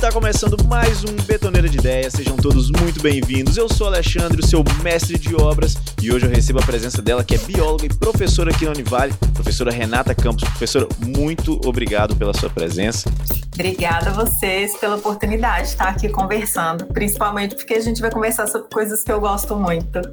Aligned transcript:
Está 0.00 0.10
começando 0.10 0.56
mais 0.66 1.04
um 1.04 1.14
Betoneira 1.26 1.68
de 1.68 1.76
Ideias, 1.76 2.14
sejam 2.14 2.34
todos 2.34 2.70
muito 2.70 3.02
bem-vindos. 3.02 3.58
Eu 3.58 3.68
sou 3.68 3.86
Alexandre, 3.86 4.40
o 4.40 4.46
seu 4.46 4.64
mestre 4.82 5.18
de 5.18 5.34
obras, 5.34 5.76
e 6.02 6.10
hoje 6.10 6.24
eu 6.24 6.30
recebo 6.30 6.58
a 6.58 6.62
presença 6.62 7.02
dela, 7.02 7.22
que 7.22 7.34
é 7.34 7.38
bióloga 7.38 7.84
e 7.84 7.90
professora 7.90 8.50
aqui 8.50 8.64
na 8.64 8.70
Univale, 8.70 9.12
professora 9.34 9.70
Renata 9.70 10.14
Campos. 10.14 10.42
Professora, 10.44 10.88
muito 11.04 11.60
obrigado 11.66 12.16
pela 12.16 12.32
sua 12.32 12.48
presença. 12.48 13.12
Obrigada 13.52 14.08
a 14.08 14.12
vocês 14.14 14.74
pela 14.78 14.96
oportunidade 14.96 15.64
de 15.64 15.68
estar 15.68 15.88
aqui 15.88 16.08
conversando, 16.08 16.86
principalmente 16.86 17.54
porque 17.54 17.74
a 17.74 17.80
gente 17.80 18.00
vai 18.00 18.10
conversar 18.10 18.46
sobre 18.46 18.70
coisas 18.70 19.04
que 19.04 19.12
eu 19.12 19.20
gosto 19.20 19.54
muito. 19.54 20.00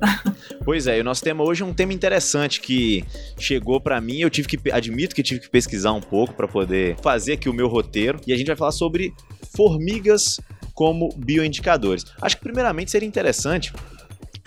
Pois 0.65 0.85
é, 0.85 0.98
e 0.98 1.01
o 1.01 1.04
nosso 1.04 1.23
tema 1.23 1.45
hoje 1.45 1.63
é 1.63 1.65
um 1.65 1.73
tema 1.73 1.93
interessante 1.93 2.59
que 2.59 3.05
chegou 3.40 3.79
para 3.79 4.01
mim, 4.01 4.17
eu 4.17 4.29
tive 4.29 4.49
que 4.49 4.70
admito 4.70 5.15
que 5.15 5.23
tive 5.23 5.40
que 5.40 5.49
pesquisar 5.49 5.93
um 5.93 6.01
pouco 6.01 6.34
para 6.34 6.45
poder 6.45 6.98
fazer 7.01 7.34
aqui 7.34 7.48
o 7.48 7.54
meu 7.54 7.70
roteiro, 7.70 8.20
e 8.27 8.34
a 8.34 8.38
gente 8.38 8.48
vai 8.48 8.55
falar 8.57 8.73
sobre 8.73 9.13
formigas 9.57 10.39
como 10.73 11.09
bioindicadores. 11.17 12.05
Acho 12.21 12.38
que 12.38 12.43
primeiramente 12.43 12.91
seria 12.91 13.07
interessante 13.07 13.73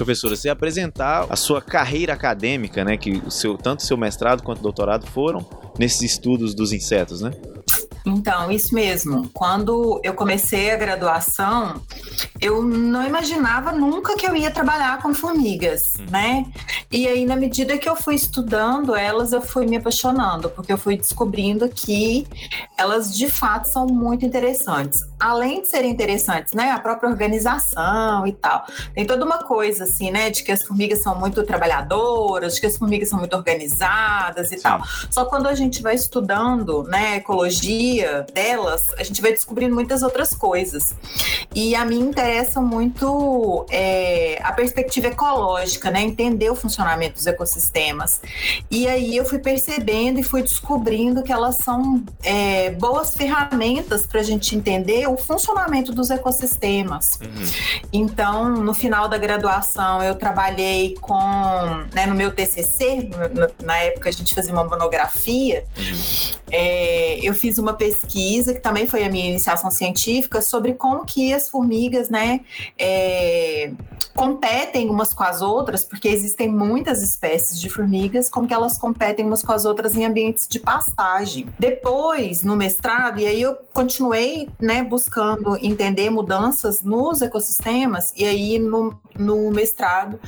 professora, 0.05 0.35
você 0.35 0.49
apresentar 0.49 1.27
a 1.29 1.37
sua 1.37 1.61
carreira 1.61 2.15
acadêmica, 2.15 2.83
né, 2.83 2.97
que 2.97 3.19
o 3.19 3.31
seu, 3.31 3.59
tanto 3.59 3.83
seu 3.83 3.99
mestrado 3.99 4.43
quanto 4.43 4.63
doutorado 4.63 5.07
foram 5.07 5.47
nesses 5.79 6.01
estudos 6.01 6.55
dos 6.55 6.73
insetos, 6.73 7.21
né? 7.21 7.31
Então, 8.11 8.51
isso 8.51 8.75
mesmo. 8.75 9.29
Quando 9.33 10.01
eu 10.03 10.15
comecei 10.15 10.71
a 10.71 10.77
graduação, 10.77 11.81
eu 12.41 12.63
não 12.63 13.07
imaginava 13.07 13.73
nunca 13.73 14.17
que 14.17 14.27
eu 14.27 14.35
ia 14.35 14.51
trabalhar 14.51 15.01
com 15.01 15.15
formigas, 15.15 15.83
hum. 15.99 16.07
né? 16.11 16.47
E 16.91 17.07
aí, 17.07 17.25
na 17.25 17.37
medida 17.37 17.79
que 17.79 17.89
eu 17.89 17.97
fui 17.97 18.15
estudando 18.15 18.95
elas, 18.95 19.33
eu 19.33 19.43
fui 19.43 19.67
me 19.67 19.77
apaixonando, 19.77 20.51
porque 20.51 20.73
eu 20.73 20.79
fui 20.79 20.97
descobrindo 20.97 21.69
que 21.69 22.27
elas 22.77 23.17
de 23.17 23.29
fato 23.29 23.69
são 23.69 23.87
muito 23.87 24.25
interessantes. 24.25 25.10
Além 25.21 25.63
de 25.63 25.69
serem 25.69 25.91
interessantes, 25.91 26.55
né? 26.55 26.71
A 26.71 26.81
própria 26.81 27.11
organização 27.11 28.27
e 28.27 28.33
tal. 28.33 28.65
Tem 28.95 29.05
toda 29.05 29.25
uma 29.25 29.39
coisa, 29.39 29.85
assim, 29.85 30.11
né? 30.11 30.31
De 30.31 30.43
que 30.43 30.51
as 30.51 30.63
formigas 30.63 31.03
são 31.03 31.15
muito 31.15 31.43
trabalhadoras, 31.45 32.55
de 32.55 32.61
que 32.61 32.67
as 32.67 32.79
formigas 32.79 33.11
são 33.11 33.19
muito 33.19 33.37
organizadas 33.37 34.51
e 34.51 34.57
Sim. 34.57 34.63
tal. 34.63 34.81
Só 35.11 35.25
quando 35.27 35.47
a 35.47 35.55
gente 35.55 35.83
vai 35.83 35.95
estudando, 35.95 36.85
né, 36.85 37.17
ecologia 37.17 38.27
delas, 38.33 38.87
a 38.99 39.03
gente 39.03 39.21
vai 39.21 39.33
descobrindo 39.33 39.75
muitas 39.75 40.03
outras 40.03 40.33
coisas. 40.33 40.95
E 41.55 41.75
a 41.75 41.85
mim 41.85 42.01
interessa 42.01 42.61
muito 42.61 43.67
é, 43.71 44.39
a 44.43 44.53
perspectiva 44.53 45.09
ecológica, 45.09 45.91
né? 45.91 46.01
Entender 46.03 46.51
o 46.51 46.55
funcionamento 46.55 47.15
dos 47.15 47.27
ecossistemas. 47.27 48.21
E 48.71 48.89
aí 48.89 49.17
eu 49.17 49.25
fui 49.25 49.39
percebendo 49.39 50.19
e 50.19 50.23
fui 50.23 50.43
descobrindo 50.43 51.23
que 51.23 51.33
elas 51.33 51.57
são 51.59 52.03
é, 52.23 52.71
boas 52.71 53.15
ferramentas 53.15 54.07
para 54.07 54.21
a 54.21 54.25
gente 54.25 54.57
entender 54.57 55.10
o 55.11 55.17
funcionamento 55.17 55.93
dos 55.93 56.11
ecossistemas. 56.11 57.19
Uhum. 57.21 57.81
Então, 57.93 58.49
no 58.49 58.73
final 58.73 59.09
da 59.09 59.19
graduação, 59.19 60.03
eu 60.03 60.15
trabalhei 60.15 60.97
com, 61.01 61.19
né, 61.93 62.07
no 62.07 62.15
meu 62.15 62.33
TCC, 62.33 63.11
na 63.63 63.77
época 63.79 64.09
a 64.09 64.13
gente 64.13 64.35
fazia 64.35 64.53
uma 64.53 64.65
monografia, 64.65 65.65
uhum. 65.77 66.39
é, 66.51 67.19
eu 67.23 67.35
fiz 67.35 67.59
uma 67.59 67.75
pesquisa 67.75 68.55
que 68.55 68.61
também 68.61 68.87
foi 68.87 69.05
a 69.05 69.09
minha 69.09 69.29
iniciação 69.29 69.71
científica 69.71 70.41
sobre 70.41 70.75
como 70.75 71.05
que 71.05 71.33
as 71.33 71.49
formigas, 71.49 72.09
né, 72.09 72.41
é, 72.79 73.73
competem 74.15 74.91
umas 74.91 75.13
com 75.13 75.23
as 75.23 75.41
outras, 75.41 75.85
porque 75.85 76.09
existem 76.09 76.49
muitas 76.49 77.03
espécies 77.03 77.61
de 77.61 77.69
formigas, 77.71 78.29
como 78.29 78.47
que 78.47 78.55
elas 78.55 78.77
competem 78.77 79.25
umas 79.25 79.43
com 79.43 79.53
as 79.53 79.65
outras 79.65 79.97
em 79.97 80.05
ambientes 80.05 80.47
de 80.49 80.59
pastagem. 80.59 81.49
Depois, 81.59 82.43
no 82.43 82.57
mestrado, 82.57 83.21
e 83.21 83.27
aí 83.27 83.41
eu 83.41 83.57
continuei, 83.73 84.49
né, 84.61 84.83
buscando 84.83 85.00
entender 85.61 86.11
mudanças 86.11 86.83
nos 86.83 87.23
ecossistemas, 87.23 88.13
e 88.17 88.25
aí 88.25 88.59
no, 88.59 88.99
no 89.19 89.51
mestrado 89.51 90.19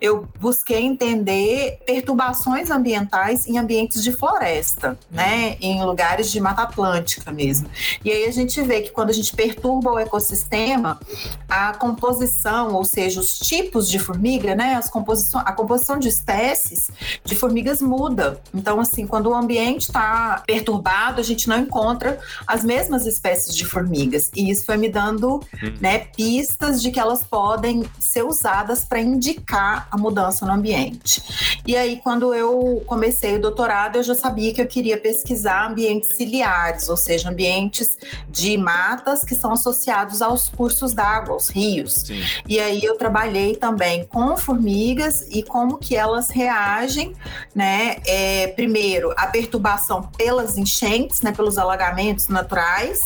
eu 0.00 0.26
busquei 0.40 0.82
entender 0.82 1.78
perturbações 1.86 2.70
ambientais 2.70 3.46
em 3.46 3.58
ambientes 3.58 4.02
de 4.02 4.12
floresta, 4.12 4.98
né, 5.10 5.56
em 5.60 5.82
lugares 5.84 6.30
de 6.30 6.40
Mata 6.40 6.62
Atlântica 6.62 7.30
mesmo. 7.32 7.68
E 8.04 8.10
aí 8.10 8.24
a 8.24 8.32
gente 8.32 8.60
vê 8.62 8.82
que 8.82 8.90
quando 8.90 9.10
a 9.10 9.12
gente 9.12 9.34
perturba 9.34 9.92
o 9.92 9.98
ecossistema, 9.98 11.00
a 11.48 11.72
composição, 11.74 12.74
ou 12.74 12.84
seja, 12.84 13.20
os 13.20 13.38
tipos 13.38 13.88
de 13.88 13.98
formiga, 13.98 14.54
né, 14.54 14.74
as 14.74 14.88
composição, 14.88 15.40
a 15.40 15.52
composição 15.52 15.98
de 15.98 16.08
espécies 16.08 16.90
de 17.24 17.34
formigas 17.36 17.80
muda. 17.80 18.40
Então, 18.54 18.80
assim, 18.80 19.06
quando 19.06 19.28
o 19.28 19.34
ambiente 19.34 19.82
está 19.82 20.42
perturbado, 20.46 21.20
a 21.20 21.24
gente 21.24 21.48
não 21.48 21.58
encontra 21.58 22.18
as 22.46 22.64
mesmas 22.64 23.06
espécies 23.06 23.54
de 23.54 23.64
formigas. 23.64 24.17
E 24.34 24.50
isso 24.50 24.66
foi 24.66 24.76
me 24.76 24.88
dando, 24.88 25.36
hum. 25.36 25.74
né, 25.80 25.98
pistas 25.98 26.82
de 26.82 26.90
que 26.90 26.98
elas 26.98 27.22
podem 27.24 27.84
ser 27.98 28.24
usadas 28.24 28.84
para 28.84 29.00
indicar 29.00 29.86
a 29.90 29.96
mudança 29.96 30.44
no 30.46 30.52
ambiente. 30.52 31.22
E 31.66 31.76
aí, 31.76 32.00
quando 32.02 32.34
eu 32.34 32.82
comecei 32.86 33.36
o 33.36 33.40
doutorado, 33.40 33.96
eu 33.96 34.02
já 34.02 34.14
sabia 34.14 34.52
que 34.52 34.60
eu 34.60 34.66
queria 34.66 34.98
pesquisar 34.98 35.68
ambientes 35.68 36.16
ciliares, 36.16 36.88
ou 36.88 36.96
seja, 36.96 37.28
ambientes 37.28 37.98
de 38.28 38.56
matas 38.56 39.24
que 39.24 39.34
são 39.34 39.52
associados 39.52 40.22
aos 40.22 40.48
cursos 40.48 40.92
d'água, 40.92 41.34
aos 41.34 41.48
rios. 41.48 41.94
Sim. 42.06 42.22
E 42.46 42.58
aí 42.58 42.82
eu 42.82 42.96
trabalhei 42.96 43.54
também 43.56 44.04
com 44.04 44.36
formigas 44.36 45.26
e 45.30 45.42
como 45.42 45.78
que 45.78 45.94
elas 45.94 46.30
reagem, 46.30 47.14
né? 47.54 47.96
É, 48.06 48.48
primeiro, 48.48 49.12
a 49.16 49.26
perturbação 49.26 50.02
pelas 50.16 50.56
enchentes, 50.56 51.20
né? 51.20 51.32
Pelos 51.32 51.58
alagamentos 51.58 52.28
naturais. 52.28 53.00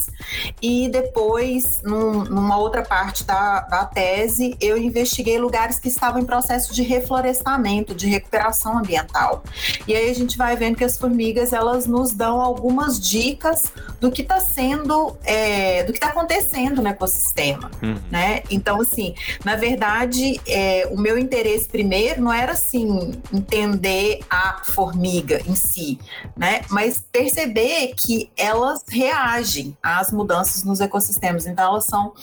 E 0.61 0.87
depois, 0.89 1.02
num, 1.83 2.23
numa 2.23 2.57
outra 2.57 2.81
parte 2.83 3.23
da, 3.23 3.61
da 3.61 3.85
tese, 3.85 4.55
eu 4.59 4.77
investiguei 4.77 5.37
lugares 5.37 5.79
que 5.79 5.87
estavam 5.87 6.21
em 6.21 6.25
processo 6.25 6.73
de 6.73 6.83
reflorestamento, 6.83 7.93
de 7.93 8.07
recuperação 8.07 8.77
ambiental. 8.77 9.43
E 9.87 9.95
aí 9.95 10.09
a 10.09 10.13
gente 10.13 10.37
vai 10.37 10.55
vendo 10.55 10.77
que 10.77 10.83
as 10.83 10.97
formigas 10.97 11.53
elas 11.53 11.85
nos 11.85 12.13
dão 12.13 12.41
algumas 12.41 12.99
dicas 12.99 13.63
do 13.99 14.11
que 14.11 14.21
está 14.21 14.39
sendo, 14.39 15.15
é, 15.23 15.83
do 15.83 15.91
que 15.91 15.97
está 15.97 16.09
acontecendo 16.09 16.81
no 16.81 16.87
ecossistema, 16.87 17.71
uhum. 17.81 17.97
né? 18.11 18.43
Então, 18.49 18.81
assim, 18.81 19.15
na 19.43 19.55
verdade, 19.55 20.39
é, 20.47 20.87
o 20.91 20.99
meu 20.99 21.17
interesse 21.17 21.67
primeiro 21.67 22.21
não 22.21 22.31
era 22.31 22.53
assim 22.53 23.11
entender 23.33 24.19
a 24.29 24.61
formiga 24.63 25.41
em 25.45 25.55
si, 25.55 25.99
né? 26.35 26.61
Mas 26.69 27.03
perceber 27.11 27.93
que 27.95 28.29
elas 28.37 28.81
reagem 28.87 29.75
às 29.81 30.11
mudanças 30.11 30.63
nos 30.63 30.79
ecossistemas. 30.79 30.92
Então, 31.45 31.65
elas 31.65 31.85
são 31.85 32.13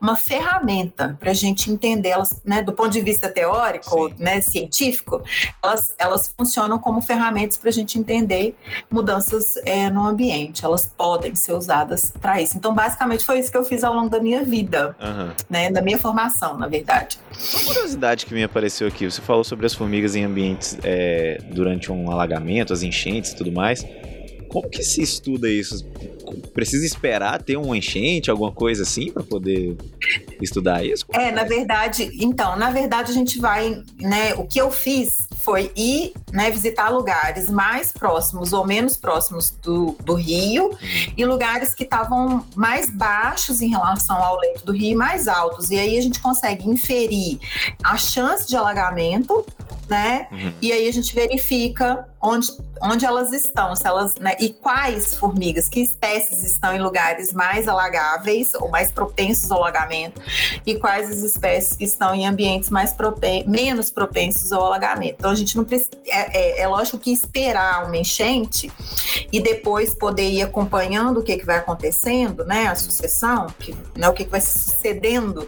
uma 0.00 0.16
ferramenta 0.16 1.16
para 1.18 1.30
a 1.30 1.34
gente 1.34 1.70
entender 1.70 2.10
elas, 2.10 2.40
né? 2.44 2.62
Do 2.62 2.72
ponto 2.72 2.90
de 2.90 3.00
vista 3.00 3.28
teórico, 3.28 4.08
Sim. 4.08 4.14
né? 4.18 4.40
Científico, 4.40 5.22
elas, 5.62 5.94
elas 5.98 6.34
funcionam 6.36 6.78
como 6.78 7.00
ferramentas 7.00 7.56
para 7.56 7.70
a 7.70 7.72
gente 7.72 7.98
entender 7.98 8.56
mudanças 8.90 9.56
é, 9.64 9.90
no 9.90 10.06
ambiente. 10.06 10.64
Elas 10.64 10.86
podem 10.86 11.34
ser 11.34 11.52
usadas 11.52 12.12
para 12.20 12.40
isso. 12.40 12.56
Então, 12.56 12.74
basicamente, 12.74 13.24
foi 13.24 13.38
isso 13.38 13.50
que 13.50 13.56
eu 13.56 13.64
fiz 13.64 13.84
ao 13.84 13.94
longo 13.94 14.08
da 14.08 14.20
minha 14.20 14.44
vida, 14.44 14.96
uhum. 15.00 15.32
né? 15.48 15.70
Da 15.70 15.82
minha 15.82 15.98
formação, 15.98 16.56
na 16.58 16.66
verdade. 16.66 17.18
Uma 17.52 17.64
curiosidade 17.64 18.26
que 18.26 18.34
me 18.34 18.42
apareceu 18.42 18.86
aqui, 18.86 19.10
você 19.10 19.20
falou 19.20 19.44
sobre 19.44 19.66
as 19.66 19.74
formigas 19.74 20.14
em 20.14 20.24
ambientes 20.24 20.78
é, 20.82 21.38
durante 21.50 21.90
um 21.90 22.10
alagamento, 22.10 22.72
as 22.72 22.82
enchentes 22.82 23.32
e 23.32 23.36
tudo 23.36 23.52
mais. 23.52 23.84
Como 24.48 24.68
que 24.68 24.82
se 24.82 25.02
estuda 25.02 25.50
isso? 25.50 25.84
Precisa 26.52 26.84
esperar 26.84 27.42
ter 27.42 27.56
um 27.56 27.74
enchente, 27.74 28.30
alguma 28.30 28.52
coisa 28.52 28.82
assim, 28.82 29.10
para 29.10 29.22
poder 29.22 29.76
estudar 30.40 30.84
isso? 30.84 31.04
É, 31.12 31.30
na 31.30 31.44
verdade, 31.44 32.10
então, 32.14 32.56
na 32.56 32.70
verdade 32.70 33.10
a 33.10 33.14
gente 33.14 33.38
vai, 33.38 33.82
né, 34.00 34.34
o 34.34 34.44
que 34.44 34.60
eu 34.60 34.70
fiz 34.70 35.16
foi 35.36 35.70
ir, 35.76 36.14
né, 36.32 36.50
visitar 36.50 36.88
lugares 36.88 37.50
mais 37.50 37.92
próximos 37.92 38.52
ou 38.52 38.66
menos 38.66 38.96
próximos 38.96 39.50
do, 39.62 39.96
do 40.04 40.14
rio 40.14 40.66
uhum. 40.66 40.78
e 41.16 41.24
lugares 41.24 41.74
que 41.74 41.84
estavam 41.84 42.44
mais 42.56 42.88
baixos 42.90 43.60
em 43.60 43.68
relação 43.68 44.16
ao 44.16 44.38
leito 44.38 44.64
do 44.64 44.72
rio 44.72 44.92
e 44.92 44.94
mais 44.94 45.28
altos. 45.28 45.70
E 45.70 45.78
aí 45.78 45.98
a 45.98 46.02
gente 46.02 46.20
consegue 46.20 46.68
inferir 46.68 47.38
a 47.82 47.96
chance 47.96 48.48
de 48.48 48.56
alagamento, 48.56 49.44
né? 49.88 50.28
Uhum. 50.30 50.52
E 50.60 50.72
aí 50.72 50.88
a 50.88 50.92
gente 50.92 51.14
verifica 51.14 52.06
onde, 52.24 52.48
onde 52.82 53.04
elas 53.04 53.32
estão, 53.32 53.76
se 53.76 53.86
elas, 53.86 54.14
né, 54.14 54.34
e 54.40 54.48
quais 54.48 55.14
formigas, 55.14 55.68
que 55.68 55.80
espécies 55.80 56.42
estão 56.42 56.74
em 56.74 56.80
lugares 56.80 57.34
mais 57.34 57.68
alagáveis 57.68 58.54
ou 58.54 58.70
mais 58.70 58.90
propensos 58.90 59.50
ao 59.50 59.58
alagamento, 59.58 60.20
e 60.64 60.74
quais 60.76 61.10
as 61.10 61.18
espécies 61.18 61.76
que 61.76 61.84
estão 61.84 62.14
em 62.14 62.26
ambientes 62.26 62.70
mais 62.70 62.94
propen 62.94 63.44
menos 63.46 63.90
propensos 63.90 64.52
ao 64.52 64.64
alagamento. 64.64 65.16
Então 65.18 65.30
a 65.30 65.34
gente 65.34 65.54
não 65.56 65.64
precisa. 65.64 65.90
É, 66.06 66.60
é, 66.60 66.60
é, 66.62 66.68
lógico 66.68 66.98
que 66.98 67.12
esperar 67.12 67.86
uma 67.86 67.96
enchente 67.96 68.72
e 69.30 69.40
depois 69.40 69.94
poder 69.94 70.30
ir 70.30 70.42
acompanhando 70.42 71.20
o 71.20 71.22
que, 71.22 71.36
que 71.36 71.44
vai 71.44 71.58
acontecendo, 71.58 72.44
né? 72.44 72.68
A 72.68 72.74
sucessão, 72.74 73.46
que, 73.58 73.76
né, 73.96 74.08
o 74.08 74.14
que, 74.14 74.24
que 74.24 74.30
vai 74.30 74.40
se 74.40 74.58
sucedendo 74.58 75.46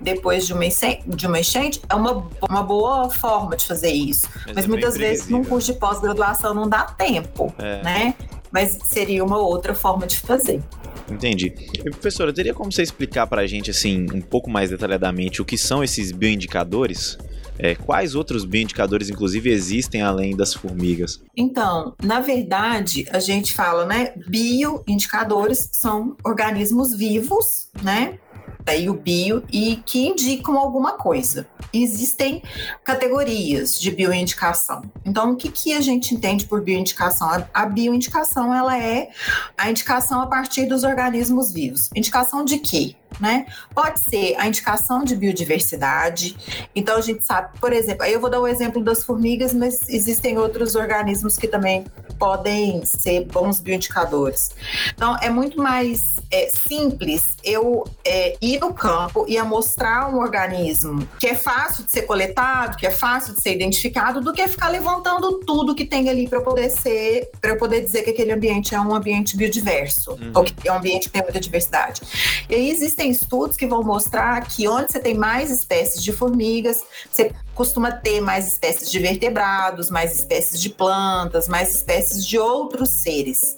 depois 0.00 0.46
de 0.46 0.52
uma 0.52 0.66
enchente, 0.66 1.02
de 1.08 1.26
uma 1.26 1.40
enchente 1.40 1.80
é 1.88 1.94
uma, 1.94 2.28
uma 2.48 2.62
boa 2.62 3.08
forma 3.08 3.56
de 3.56 3.66
fazer 3.66 3.77
isso. 3.86 4.26
Mas, 4.46 4.56
Mas 4.56 4.64
é 4.64 4.68
muitas 4.68 4.96
vezes, 4.96 5.28
num 5.28 5.44
curso 5.44 5.72
de 5.72 5.78
pós-graduação, 5.78 6.54
não 6.54 6.68
dá 6.68 6.84
tempo, 6.84 7.54
é. 7.58 7.82
né? 7.82 8.14
Mas 8.50 8.78
seria 8.84 9.24
uma 9.24 9.38
outra 9.38 9.74
forma 9.74 10.06
de 10.06 10.18
fazer. 10.18 10.62
Entendi. 11.10 11.54
E, 11.72 11.90
professora, 11.90 12.32
teria 12.32 12.54
como 12.54 12.72
você 12.72 12.82
explicar 12.82 13.26
para 13.26 13.42
a 13.42 13.46
gente, 13.46 13.70
assim, 13.70 14.06
um 14.12 14.20
pouco 14.20 14.50
mais 14.50 14.70
detalhadamente 14.70 15.40
o 15.40 15.44
que 15.44 15.56
são 15.56 15.82
esses 15.82 16.12
bioindicadores? 16.12 17.18
É, 17.58 17.74
quais 17.74 18.14
outros 18.14 18.44
bioindicadores, 18.44 19.10
inclusive, 19.10 19.50
existem 19.50 20.00
além 20.00 20.36
das 20.36 20.54
formigas? 20.54 21.20
Então, 21.36 21.94
na 22.02 22.20
verdade, 22.20 23.06
a 23.10 23.18
gente 23.18 23.52
fala, 23.52 23.84
né? 23.84 24.12
Bioindicadores 24.28 25.68
são 25.72 26.16
organismos 26.24 26.96
vivos, 26.96 27.68
né? 27.82 28.18
Daí 28.68 28.90
o 28.90 28.92
bio 28.92 29.42
e 29.50 29.76
que 29.76 30.06
indicam 30.06 30.58
alguma 30.58 30.92
coisa. 30.92 31.48
Existem 31.72 32.42
categorias 32.84 33.80
de 33.80 33.90
bioindicação. 33.90 34.82
Então, 35.06 35.32
o 35.32 35.36
que, 35.36 35.50
que 35.50 35.72
a 35.72 35.80
gente 35.80 36.14
entende 36.14 36.44
por 36.44 36.60
bioindicação? 36.60 37.30
A, 37.30 37.48
a 37.54 37.64
bioindicação 37.64 38.52
ela 38.52 38.78
é 38.78 39.08
a 39.56 39.70
indicação 39.70 40.20
a 40.20 40.26
partir 40.26 40.66
dos 40.66 40.84
organismos 40.84 41.50
vivos. 41.50 41.88
Indicação 41.96 42.44
de 42.44 42.58
quê? 42.58 42.94
né? 43.20 43.46
Pode 43.74 44.00
ser 44.04 44.34
a 44.38 44.46
indicação 44.46 45.02
de 45.02 45.16
biodiversidade. 45.16 46.36
Então 46.74 46.96
a 46.96 47.00
gente 47.00 47.24
sabe, 47.24 47.58
por 47.58 47.72
exemplo, 47.72 48.02
aí 48.02 48.12
eu 48.12 48.20
vou 48.20 48.30
dar 48.30 48.40
o 48.40 48.46
exemplo 48.46 48.82
das 48.82 49.02
formigas, 49.02 49.52
mas 49.54 49.80
existem 49.88 50.38
outros 50.38 50.74
organismos 50.74 51.36
que 51.36 51.48
também 51.48 51.86
podem 52.18 52.84
ser 52.84 53.24
bons 53.26 53.60
bioindicadores. 53.60 54.50
Então 54.94 55.16
é 55.20 55.30
muito 55.30 55.58
mais 55.58 56.06
é, 56.30 56.48
simples 56.48 57.36
eu 57.42 57.84
é, 58.04 58.36
ir 58.40 58.57
no 58.58 58.74
campo 58.74 59.24
e 59.28 59.40
mostrar 59.42 60.12
um 60.12 60.18
organismo 60.18 61.08
que 61.18 61.26
é 61.26 61.34
fácil 61.34 61.84
de 61.84 61.90
ser 61.90 62.02
coletado, 62.02 62.76
que 62.76 62.86
é 62.86 62.90
fácil 62.90 63.34
de 63.34 63.42
ser 63.42 63.54
identificado, 63.54 64.20
do 64.20 64.32
que 64.32 64.46
ficar 64.48 64.68
levantando 64.68 65.40
tudo 65.40 65.74
que 65.74 65.84
tem 65.84 66.08
ali 66.08 66.28
para 66.28 66.40
poder 66.40 66.70
ser, 66.70 67.30
para 67.40 67.56
poder 67.56 67.82
dizer 67.82 68.02
que 68.02 68.10
aquele 68.10 68.32
ambiente 68.32 68.74
é 68.74 68.80
um 68.80 68.94
ambiente 68.94 69.36
biodiverso, 69.36 70.12
uhum. 70.12 70.32
ou 70.34 70.44
que 70.44 70.68
é 70.68 70.72
um 70.72 70.76
ambiente 70.76 71.04
que 71.04 71.10
tem 71.10 71.22
muita 71.22 71.40
diversidade. 71.40 72.02
E 72.48 72.54
aí 72.54 72.70
existem 72.70 73.10
estudos 73.10 73.56
que 73.56 73.66
vão 73.66 73.82
mostrar 73.82 74.40
que 74.46 74.68
onde 74.68 74.92
você 74.92 74.98
tem 74.98 75.14
mais 75.14 75.50
espécies 75.50 76.02
de 76.02 76.12
formigas, 76.12 76.82
você 77.10 77.32
costuma 77.54 77.90
ter 77.90 78.20
mais 78.20 78.46
espécies 78.46 78.90
de 78.90 78.98
vertebrados, 79.00 79.90
mais 79.90 80.14
espécies 80.14 80.60
de 80.60 80.70
plantas, 80.70 81.48
mais 81.48 81.74
espécies 81.74 82.24
de 82.24 82.38
outros 82.38 82.90
seres. 82.90 83.57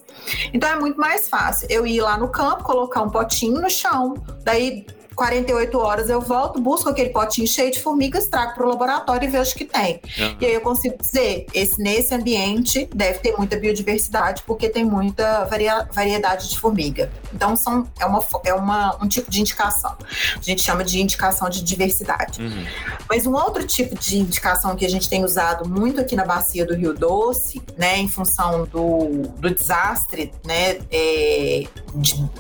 Então 0.53 0.69
é 0.69 0.77
muito 0.79 0.99
mais 0.99 1.29
fácil 1.29 1.67
eu 1.71 1.87
ir 1.87 2.01
lá 2.01 2.17
no 2.17 2.29
campo, 2.29 2.65
colocar 2.65 3.03
um 3.03 3.11
potinho 3.11 3.61
no 3.61 3.71
chão, 3.71 4.15
daí 4.43 4.87
48 5.21 5.79
horas 5.79 6.09
eu 6.09 6.19
volto, 6.19 6.59
busco 6.59 6.89
aquele 6.89 7.11
potinho 7.11 7.47
cheio 7.47 7.71
de 7.71 7.79
formigas, 7.79 8.27
trago 8.27 8.55
para 8.55 8.65
o 8.65 8.69
laboratório 8.71 9.29
e 9.29 9.31
vejo 9.31 9.55
que 9.55 9.67
tem. 9.67 10.01
Uhum. 10.19 10.37
E 10.41 10.47
aí 10.47 10.55
eu 10.55 10.63
consigo 10.63 10.97
dizer, 10.97 11.45
esse, 11.53 11.79
nesse 11.79 12.15
ambiente 12.15 12.89
deve 12.95 13.19
ter 13.19 13.37
muita 13.37 13.59
biodiversidade, 13.59 14.43
porque 14.47 14.71
tem 14.71 14.83
muita 14.83 15.45
varia, 15.45 15.87
variedade 15.93 16.49
de 16.49 16.59
formiga. 16.59 17.13
Então 17.35 17.55
são, 17.55 17.87
é, 18.01 18.07
uma, 18.07 18.25
é 18.45 18.55
uma, 18.55 18.97
um 19.05 19.07
tipo 19.07 19.31
de 19.31 19.43
indicação. 19.43 19.95
A 20.35 20.41
gente 20.41 20.63
chama 20.63 20.83
de 20.83 20.99
indicação 20.99 21.51
de 21.51 21.63
diversidade. 21.63 22.41
Uhum. 22.41 22.65
Mas 23.07 23.27
um 23.27 23.35
outro 23.35 23.67
tipo 23.67 23.95
de 23.99 24.21
indicação 24.21 24.75
que 24.75 24.87
a 24.87 24.89
gente 24.89 25.07
tem 25.07 25.23
usado 25.23 25.69
muito 25.69 26.01
aqui 26.01 26.17
na 26.17 26.25
bacia 26.25 26.65
do 26.65 26.75
Rio 26.75 26.95
Doce, 26.95 27.61
né, 27.77 27.99
em 27.99 28.09
função 28.09 28.65
do, 28.65 29.29
do 29.37 29.55
desastre, 29.55 30.33
né, 30.47 30.79
é, 30.91 31.65
de, 31.95 32.31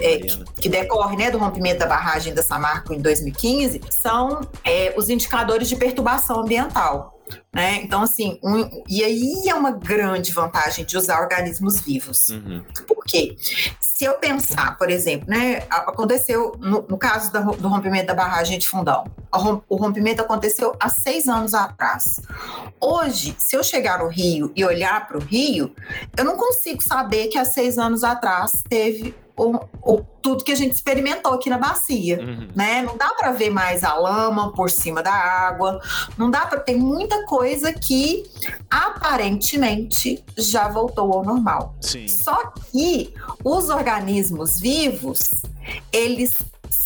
é, 0.00 0.18
que, 0.18 0.44
que, 0.62 0.68
decorre 0.68 1.16
né, 1.16 1.30
do 1.30 1.38
rompimento 1.38 1.78
da 1.78 1.86
barragem 1.86 2.23
da 2.32 2.42
Samarco 2.42 2.94
em 2.94 3.00
2015 3.00 3.80
são 3.90 4.40
é, 4.64 4.94
os 4.96 5.10
indicadores 5.10 5.68
de 5.68 5.76
perturbação 5.76 6.40
ambiental. 6.40 7.14
Né? 7.52 7.80
Então, 7.82 8.02
assim, 8.02 8.38
um, 8.42 8.68
e 8.88 9.02
aí 9.02 9.48
é 9.48 9.54
uma 9.54 9.70
grande 9.70 10.32
vantagem 10.32 10.84
de 10.84 10.96
usar 10.96 11.20
organismos 11.20 11.80
vivos. 11.80 12.28
Uhum. 12.28 12.62
Por 12.86 13.04
quê? 13.04 13.36
Se 13.80 14.04
eu 14.04 14.14
pensar, 14.14 14.76
por 14.76 14.90
exemplo, 14.90 15.28
né, 15.28 15.64
aconteceu 15.70 16.52
no, 16.58 16.84
no 16.88 16.98
caso 16.98 17.30
do 17.32 17.68
rompimento 17.68 18.08
da 18.08 18.14
barragem 18.14 18.58
de 18.58 18.66
Fundão, 18.66 19.04
o 19.68 19.76
rompimento 19.76 20.20
aconteceu 20.20 20.74
há 20.80 20.88
seis 20.88 21.28
anos 21.28 21.54
atrás. 21.54 22.20
Hoje, 22.80 23.34
se 23.38 23.56
eu 23.56 23.62
chegar 23.62 24.00
no 24.00 24.08
Rio 24.08 24.52
e 24.54 24.64
olhar 24.64 25.06
para 25.06 25.16
o 25.16 25.20
Rio, 25.20 25.74
eu 26.16 26.24
não 26.24 26.36
consigo 26.36 26.82
saber 26.82 27.28
que 27.28 27.38
há 27.38 27.44
seis 27.44 27.78
anos 27.78 28.04
atrás 28.04 28.62
teve 28.68 29.14
o, 29.36 30.00
tudo 30.22 30.44
que 30.44 30.52
a 30.52 30.54
gente 30.54 30.74
experimentou 30.74 31.34
aqui 31.34 31.50
na 31.50 31.58
bacia, 31.58 32.20
uhum. 32.20 32.48
né? 32.54 32.82
Não 32.82 32.96
dá 32.96 33.10
para 33.10 33.32
ver 33.32 33.50
mais 33.50 33.82
a 33.82 33.94
lama 33.94 34.52
por 34.52 34.70
cima 34.70 35.02
da 35.02 35.12
água, 35.12 35.80
não 36.16 36.30
dá 36.30 36.46
para 36.46 36.60
tem 36.60 36.76
muita 36.76 37.26
coisa 37.26 37.72
que 37.72 38.24
aparentemente 38.70 40.24
já 40.36 40.68
voltou 40.68 41.12
ao 41.12 41.24
normal. 41.24 41.74
Sim. 41.80 42.06
Só 42.08 42.52
que 42.70 43.12
os 43.42 43.68
organismos 43.68 44.58
vivos, 44.60 45.20
eles 45.92 46.32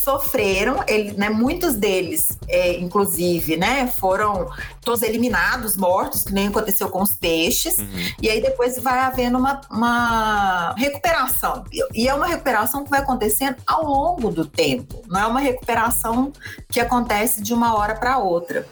sofreram, 0.08 0.82
ele, 0.88 1.12
né, 1.12 1.28
muitos 1.28 1.74
deles, 1.74 2.26
é, 2.48 2.78
inclusive, 2.78 3.58
né, 3.58 3.86
foram 3.88 4.48
todos 4.80 5.02
eliminados, 5.02 5.76
mortos, 5.76 6.24
que 6.24 6.32
nem 6.32 6.48
aconteceu 6.48 6.88
com 6.88 7.02
os 7.02 7.12
peixes, 7.12 7.76
uhum. 7.76 7.86
e 8.22 8.30
aí 8.30 8.40
depois 8.40 8.78
vai 8.78 9.00
havendo 9.00 9.36
uma, 9.36 9.60
uma 9.70 10.74
recuperação. 10.78 11.62
E 11.92 12.08
é 12.08 12.14
uma 12.14 12.26
recuperação 12.26 12.84
que 12.84 12.90
vai 12.90 13.00
acontecendo 13.00 13.56
ao 13.66 13.84
longo 13.84 14.30
do 14.30 14.46
tempo, 14.46 15.02
não 15.06 15.20
é 15.20 15.26
uma 15.26 15.40
recuperação 15.40 16.32
que 16.70 16.80
acontece 16.80 17.42
de 17.42 17.52
uma 17.52 17.76
hora 17.76 17.94
para 17.94 18.16
outra. 18.16 18.66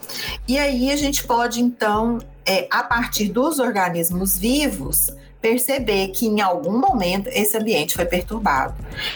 E 0.47 0.57
aí 0.57 0.91
a 0.91 0.95
gente 0.95 1.23
pode, 1.23 1.61
então, 1.61 2.17
é, 2.47 2.67
a 2.71 2.81
partir 2.81 3.27
dos 3.29 3.59
organismos 3.59 4.35
vivos, 4.35 5.11
perceber 5.49 6.09
que 6.09 6.27
em 6.27 6.41
algum 6.41 6.77
momento 6.77 7.27
esse 7.29 7.57
ambiente 7.57 7.95
foi 7.95 8.05
perturbado. 8.05 8.75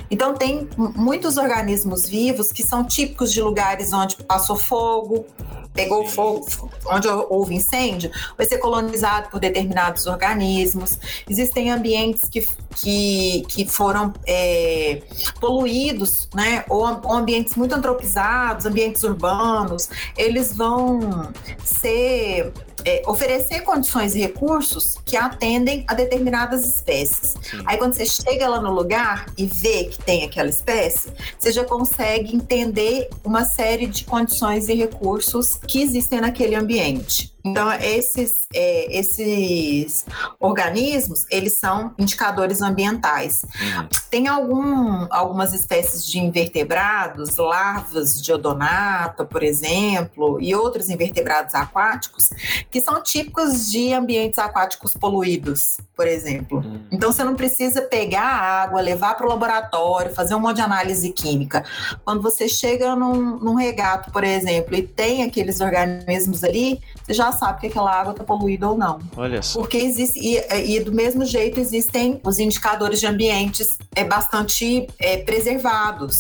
Então, 0.09 0.33
tem 0.33 0.69
muitos 0.77 1.37
organismos 1.37 2.07
vivos 2.07 2.51
que 2.51 2.63
são 2.63 2.83
típicos 2.83 3.33
de 3.33 3.41
lugares 3.41 3.91
onde 3.91 4.15
passou 4.23 4.55
fogo, 4.55 5.25
pegou 5.73 6.07
fogo, 6.07 6.45
onde 6.85 7.07
houve 7.07 7.55
incêndio, 7.55 8.11
vai 8.37 8.45
ser 8.45 8.57
colonizado 8.57 9.29
por 9.29 9.39
determinados 9.39 10.05
organismos. 10.05 10.99
Existem 11.29 11.71
ambientes 11.71 12.29
que, 12.29 12.45
que, 12.75 13.43
que 13.47 13.65
foram 13.65 14.13
é, 14.25 15.01
poluídos, 15.39 16.27
né? 16.33 16.65
Ou, 16.69 16.81
ou 17.03 17.13
ambientes 17.13 17.55
muito 17.55 17.73
antropizados, 17.73 18.65
ambientes 18.65 19.03
urbanos, 19.03 19.89
eles 20.17 20.55
vão 20.55 21.31
ser 21.63 22.51
é, 22.85 23.01
oferecer 23.07 23.61
condições 23.61 24.15
e 24.15 24.19
recursos 24.19 24.97
que 25.05 25.15
atendem 25.15 25.85
a 25.87 25.93
determinadas 25.93 26.65
espécies. 26.65 27.35
Sim. 27.41 27.63
Aí 27.65 27.77
quando 27.77 27.93
você 27.93 28.05
chega 28.05 28.47
lá 28.47 28.61
no 28.61 28.71
lugar 28.71 29.27
e 29.37 29.45
vê 29.45 29.85
que 29.85 29.99
tem 29.99 30.23
aquela 30.23 30.49
espécie, 30.49 31.09
você 31.37 31.51
já 31.51 31.63
consegue 31.63 32.35
entender 32.35 33.09
uma 33.23 33.45
série 33.45 33.87
de 33.87 34.03
condições 34.03 34.69
e 34.69 34.73
recursos 34.73 35.59
que 35.67 35.81
existem 35.81 36.21
naquele 36.21 36.55
ambiente. 36.55 37.30
Então, 37.43 37.71
esses, 37.73 38.47
é, 38.53 38.97
esses 38.97 40.05
organismos, 40.39 41.25
eles 41.29 41.57
são 41.57 41.93
indicadores 41.97 42.61
ambientais. 42.61 43.43
Uhum. 43.43 43.87
Tem 44.09 44.27
algum, 44.27 45.07
algumas 45.09 45.53
espécies 45.53 46.05
de 46.05 46.19
invertebrados, 46.19 47.37
larvas 47.37 48.21
de 48.21 48.31
odonata, 48.31 49.25
por 49.25 49.43
exemplo, 49.43 50.39
e 50.39 50.53
outros 50.53 50.89
invertebrados 50.89 51.55
aquáticos, 51.55 52.29
que 52.69 52.79
são 52.81 53.01
típicos 53.01 53.69
de 53.71 53.93
ambientes 53.93 54.37
aquáticos 54.37 54.93
poluídos, 54.93 55.77
por 55.95 56.07
exemplo. 56.07 56.59
Uhum. 56.59 56.81
Então, 56.91 57.11
você 57.11 57.23
não 57.23 57.35
precisa 57.35 57.81
pegar 57.81 58.21
a 58.21 58.63
água, 58.63 58.81
levar 58.81 59.15
para 59.15 59.25
o 59.25 59.29
laboratório, 59.29 60.13
fazer 60.13 60.35
um 60.35 60.39
monte 60.39 60.57
de 60.57 60.61
análise 60.61 61.11
química. 61.11 61.63
Quando 62.05 62.21
você 62.21 62.47
chega 62.47 62.95
num, 62.95 63.39
num 63.39 63.55
regato, 63.55 64.11
por 64.11 64.23
exemplo, 64.23 64.75
e 64.75 64.83
tem 64.83 65.23
aqueles 65.23 65.59
organismos 65.59 66.43
ali, 66.43 66.79
você 67.03 67.13
já 67.13 67.30
sabe 67.31 67.61
que 67.61 67.67
aquela 67.67 67.91
água 67.91 68.11
está 68.11 68.23
poluída 68.23 68.69
ou 68.69 68.77
não. 68.77 68.99
Olha 69.15 69.41
só. 69.41 69.59
Porque 69.59 69.77
existe, 69.77 70.19
e, 70.19 70.75
e, 70.75 70.79
do 70.79 70.91
mesmo 70.91 71.25
jeito 71.25 71.59
existem 71.59 72.19
os 72.23 72.39
indicadores 72.39 72.99
de 72.99 73.07
ambientes 73.07 73.77
é, 73.95 74.03
bastante 74.03 74.87
é, 74.99 75.17
preservados, 75.17 76.15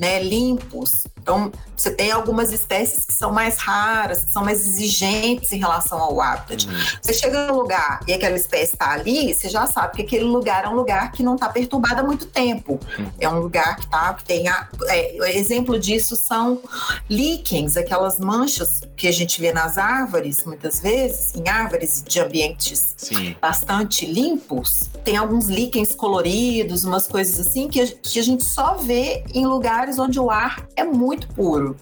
né, 0.00 0.22
limpos. 0.22 0.90
Então, 1.18 1.52
você 1.76 1.90
tem 1.90 2.10
algumas 2.10 2.50
espécies 2.52 3.04
que 3.04 3.12
são 3.12 3.30
mais 3.30 3.58
raras, 3.58 4.24
que 4.24 4.32
são 4.32 4.42
mais 4.42 4.66
exigentes 4.66 5.52
em 5.52 5.58
relação 5.58 5.98
ao 5.98 6.18
habitat. 6.20 6.66
Uhum. 6.66 6.74
Você 7.02 7.12
chega 7.12 7.46
no 7.46 7.60
lugar 7.60 8.00
e 8.08 8.12
aquela 8.14 8.36
espécie 8.36 8.72
está 8.72 8.92
ali, 8.92 9.34
você 9.34 9.48
já 9.50 9.66
sabe 9.66 9.96
que 9.96 10.02
aquele 10.02 10.24
lugar 10.24 10.64
é 10.64 10.68
um 10.68 10.74
lugar 10.74 11.12
que 11.12 11.22
não 11.22 11.34
está 11.34 11.50
perturbado 11.50 12.00
há 12.00 12.02
muito 12.02 12.26
tempo. 12.26 12.80
Uhum. 12.98 13.12
É 13.20 13.28
um 13.28 13.38
lugar 13.38 13.76
que, 13.76 13.86
tá, 13.88 14.14
que 14.14 14.24
tem. 14.24 14.48
A, 14.48 14.68
é, 14.88 15.38
exemplo 15.38 15.78
disso 15.78 16.16
são 16.16 16.60
líquens, 17.08 17.76
aquelas 17.76 18.18
manchas 18.18 18.80
que 18.96 19.06
a 19.06 19.12
gente 19.12 19.40
vê 19.40 19.52
nas 19.52 19.76
árvores, 19.76 20.44
muitas 20.46 20.80
vezes, 20.80 21.34
em 21.34 21.48
árvores 21.48 22.02
de 22.06 22.20
ambientes 22.20 22.94
Sim. 22.96 23.36
bastante 23.40 24.06
limpos. 24.06 24.88
Tem 25.04 25.16
alguns 25.16 25.48
líquens 25.48 25.94
coloridos, 25.94 26.84
umas 26.84 27.06
coisas 27.06 27.46
assim, 27.46 27.68
que 27.68 27.80
a, 27.80 27.86
que 27.86 28.18
a 28.18 28.22
gente 28.22 28.44
só 28.44 28.74
vê 28.74 29.24
em 29.34 29.46
lugares 29.46 29.89
onde 29.98 30.18
o 30.18 30.30
ar 30.30 30.66
é 30.76 30.84
muito 30.84 31.28
puro. 31.28 31.76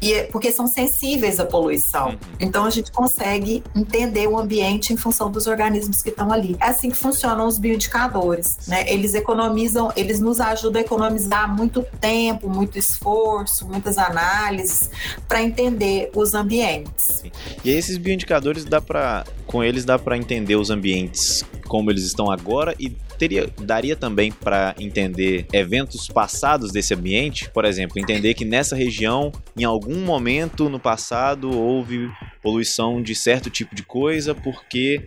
e 0.00 0.12
é, 0.12 0.22
porque 0.24 0.52
são 0.52 0.66
sensíveis 0.66 1.40
à 1.40 1.46
poluição. 1.46 2.10
Uhum. 2.10 2.18
Então 2.38 2.64
a 2.64 2.70
gente 2.70 2.92
consegue 2.92 3.62
entender 3.74 4.26
o 4.26 4.38
ambiente 4.38 4.92
em 4.92 4.96
função 4.96 5.30
dos 5.30 5.46
organismos 5.46 6.02
que 6.02 6.10
estão 6.10 6.30
ali. 6.30 6.56
É 6.60 6.66
assim 6.66 6.90
que 6.90 6.96
funcionam 6.96 7.46
os 7.46 7.58
bioindicadores, 7.58 8.66
né? 8.68 8.84
Eles 8.92 9.14
economizam, 9.14 9.90
eles 9.96 10.20
nos 10.20 10.40
ajudam 10.40 10.80
a 10.80 10.84
economizar 10.84 11.54
muito 11.54 11.84
tempo, 12.00 12.48
muito 12.48 12.78
esforço, 12.78 13.66
muitas 13.66 13.96
análises 13.98 14.90
para 15.26 15.42
entender 15.42 16.10
os 16.14 16.34
ambientes. 16.34 17.22
Sim. 17.22 17.32
E 17.64 17.70
esses 17.70 17.96
bioindicadores 17.96 18.64
dá 18.64 18.80
para 18.80 19.24
com 19.46 19.62
eles 19.62 19.84
dá 19.84 19.98
para 19.98 20.16
entender 20.16 20.56
os 20.56 20.70
ambientes 20.70 21.44
como 21.66 21.90
eles 21.90 22.04
estão 22.04 22.30
agora 22.30 22.74
e 22.78 22.90
teria 23.16 23.48
daria 23.62 23.96
também 23.96 24.30
para 24.30 24.74
entender 24.78 25.46
eventos 25.52 26.08
passados 26.08 26.72
desse 26.72 26.94
ambiente, 26.94 27.50
por 27.50 27.64
exemplo, 27.64 27.98
entender 27.98 28.34
que 28.34 28.44
nessa 28.44 28.76
região 28.76 29.32
em 29.56 29.64
algum 29.64 30.00
momento 30.04 30.68
no 30.68 30.78
passado 30.78 31.50
houve 31.50 32.10
poluição 32.42 33.02
de 33.02 33.14
certo 33.14 33.50
tipo 33.50 33.74
de 33.74 33.82
coisa 33.82 34.34
porque 34.34 35.06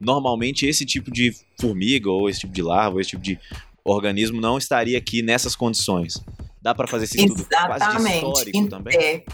normalmente 0.00 0.66
esse 0.66 0.86
tipo 0.86 1.10
de 1.10 1.34
formiga 1.60 2.10
ou 2.10 2.28
esse 2.28 2.40
tipo 2.40 2.52
de 2.52 2.62
larva, 2.62 2.94
ou 2.94 3.00
esse 3.00 3.10
tipo 3.10 3.22
de 3.22 3.38
organismo 3.84 4.40
não 4.40 4.56
estaria 4.56 4.96
aqui 4.96 5.22
nessas 5.22 5.54
condições. 5.54 6.22
Dá 6.62 6.74
para 6.74 6.86
fazer 6.86 7.04
esse 7.04 7.18
estudo 7.18 7.46
Exatamente. 7.50 8.20
quase 8.20 8.48
histórico 8.50 8.68
também? 8.68 8.96
É. 8.96 9.24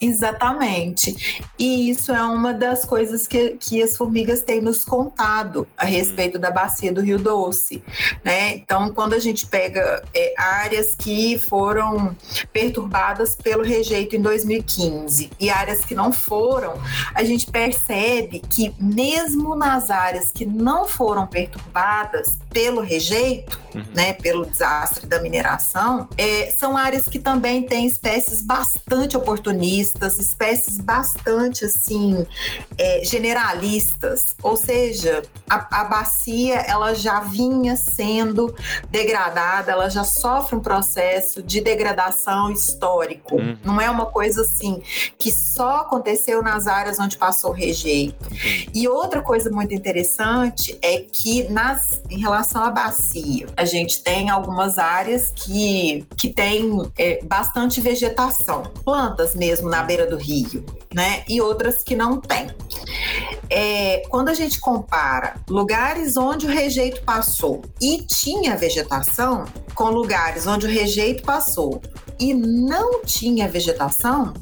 Exatamente. 0.00 1.44
E 1.58 1.90
isso 1.90 2.10
é 2.10 2.22
uma 2.22 2.54
das 2.54 2.86
coisas 2.86 3.26
que, 3.26 3.50
que 3.60 3.82
as 3.82 3.96
formigas 3.96 4.40
têm 4.40 4.60
nos 4.60 4.82
contado 4.82 5.68
a 5.76 5.84
respeito 5.84 6.38
da 6.38 6.50
bacia 6.50 6.90
do 6.90 7.02
Rio 7.02 7.18
Doce. 7.18 7.82
Né? 8.24 8.54
Então, 8.54 8.94
quando 8.94 9.12
a 9.12 9.18
gente 9.18 9.46
pega 9.46 10.02
é, 10.14 10.34
áreas 10.38 10.94
que 10.94 11.38
foram 11.38 12.16
perturbadas 12.50 13.36
pelo 13.36 13.62
rejeito 13.62 14.16
em 14.16 14.22
2015 14.22 15.30
e 15.38 15.50
áreas 15.50 15.84
que 15.84 15.94
não 15.94 16.10
foram, 16.10 16.80
a 17.14 17.22
gente 17.22 17.50
percebe 17.50 18.40
que, 18.40 18.74
mesmo 18.80 19.54
nas 19.54 19.90
áreas 19.90 20.32
que 20.32 20.46
não 20.46 20.88
foram 20.88 21.26
perturbadas 21.26 22.38
pelo 22.48 22.80
rejeito, 22.80 23.60
uhum. 23.74 23.84
né, 23.94 24.14
pelo 24.14 24.46
desastre 24.46 25.06
da 25.06 25.20
mineração, 25.20 26.08
é, 26.16 26.50
são 26.58 26.74
áreas 26.74 27.06
que 27.06 27.18
também 27.18 27.64
têm 27.64 27.86
espécies 27.86 28.42
bastante 28.42 29.14
oportunistas 29.16 29.79
espécies 29.80 30.78
bastante 30.78 31.64
assim 31.64 32.26
é, 32.78 33.04
generalistas, 33.04 34.26
ou 34.42 34.56
seja, 34.56 35.22
a, 35.48 35.80
a 35.80 35.84
bacia 35.84 36.56
ela 36.56 36.94
já 36.94 37.20
vinha 37.20 37.76
sendo 37.76 38.54
degradada, 38.90 39.72
ela 39.72 39.88
já 39.88 40.04
sofre 40.04 40.56
um 40.56 40.60
processo 40.60 41.42
de 41.42 41.60
degradação 41.60 42.50
histórico. 42.50 43.36
Uhum. 43.36 43.56
Não 43.64 43.80
é 43.80 43.90
uma 43.90 44.06
coisa 44.06 44.42
assim 44.42 44.82
que 45.18 45.32
só 45.32 45.78
aconteceu 45.78 46.42
nas 46.42 46.66
áreas 46.66 46.98
onde 46.98 47.16
passou 47.16 47.52
rejeito. 47.52 48.24
Uhum. 48.24 48.66
E 48.74 48.88
outra 48.88 49.22
coisa 49.22 49.50
muito 49.50 49.74
interessante 49.74 50.78
é 50.82 51.00
que 51.00 51.48
nas, 51.48 52.00
em 52.10 52.18
relação 52.18 52.62
à 52.62 52.70
bacia, 52.70 53.46
a 53.56 53.64
gente 53.64 54.02
tem 54.02 54.30
algumas 54.30 54.78
áreas 54.78 55.32
que, 55.34 56.06
que 56.16 56.28
tem 56.28 56.90
é, 56.98 57.22
bastante 57.24 57.80
vegetação, 57.80 58.62
plantas 58.84 59.34
mesmo 59.34 59.68
na 59.70 59.82
beira 59.82 60.06
do 60.06 60.16
rio, 60.16 60.64
né? 60.92 61.24
E 61.28 61.40
outras 61.40 61.82
que 61.82 61.96
não 61.96 62.20
tem. 62.20 62.48
É, 63.48 64.02
quando 64.08 64.28
a 64.28 64.34
gente 64.34 64.60
compara 64.60 65.36
lugares 65.48 66.16
onde 66.16 66.46
o 66.46 66.48
rejeito 66.48 67.02
passou 67.02 67.62
e 67.80 68.02
tinha 68.02 68.56
vegetação, 68.56 69.44
com 69.74 69.90
lugares 69.90 70.46
onde 70.46 70.66
o 70.66 70.68
rejeito 70.68 71.22
passou 71.22 71.80
e 72.18 72.34
não 72.34 73.02
tinha 73.02 73.48
vegetação, 73.48 74.34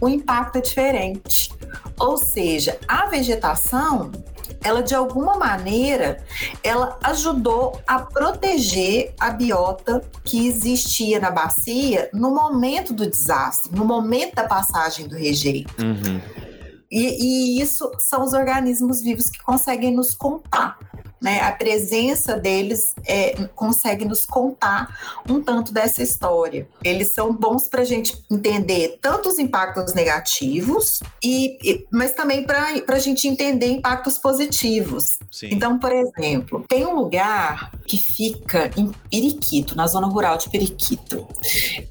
o 0.00 0.08
impacto 0.08 0.56
é 0.56 0.60
diferente. 0.60 1.50
Ou 1.98 2.16
seja, 2.16 2.78
a 2.86 3.06
vegetação 3.06 4.12
ela 4.62 4.82
de 4.82 4.94
alguma 4.94 5.36
maneira 5.36 6.22
ela 6.62 6.98
ajudou 7.02 7.80
a 7.86 8.00
proteger 8.00 9.14
a 9.18 9.30
biota 9.30 10.02
que 10.24 10.46
existia 10.46 11.20
na 11.20 11.30
bacia 11.30 12.08
no 12.12 12.34
momento 12.34 12.92
do 12.92 13.08
desastre, 13.08 13.74
no 13.74 13.84
momento 13.84 14.34
da 14.34 14.44
passagem 14.44 15.06
do 15.06 15.16
rejeito. 15.16 15.74
Uhum. 15.82 16.47
E, 16.90 17.58
e, 17.58 17.60
isso 17.60 17.90
são 17.98 18.24
os 18.24 18.32
organismos 18.32 19.02
vivos 19.02 19.30
que 19.30 19.42
conseguem 19.42 19.94
nos 19.94 20.14
contar 20.14 20.78
né? 21.20 21.40
A 21.40 21.52
presença 21.52 22.36
deles 22.36 22.94
é, 23.06 23.48
consegue 23.54 24.04
nos 24.04 24.24
contar 24.24 25.22
um 25.28 25.42
tanto 25.42 25.72
dessa 25.72 26.02
história. 26.02 26.68
Eles 26.82 27.12
são 27.12 27.32
bons 27.34 27.68
para 27.68 27.82
a 27.82 27.84
gente 27.84 28.24
entender 28.30 28.98
tanto 29.00 29.28
os 29.28 29.38
impactos 29.38 29.94
negativos, 29.94 31.00
e, 31.22 31.58
e 31.62 31.86
mas 31.90 32.12
também 32.12 32.44
para 32.44 32.82
a 32.88 32.98
gente 32.98 33.26
entender 33.26 33.66
impactos 33.66 34.18
positivos. 34.18 35.18
Sim. 35.30 35.48
Então, 35.52 35.78
por 35.78 35.92
exemplo, 35.92 36.64
tem 36.68 36.86
um 36.86 36.94
lugar 36.94 37.72
que 37.86 37.98
fica 37.98 38.70
em 38.76 38.92
Periquito, 39.10 39.76
na 39.76 39.86
zona 39.86 40.06
rural 40.06 40.36
de 40.38 40.48
Periquito. 40.50 41.26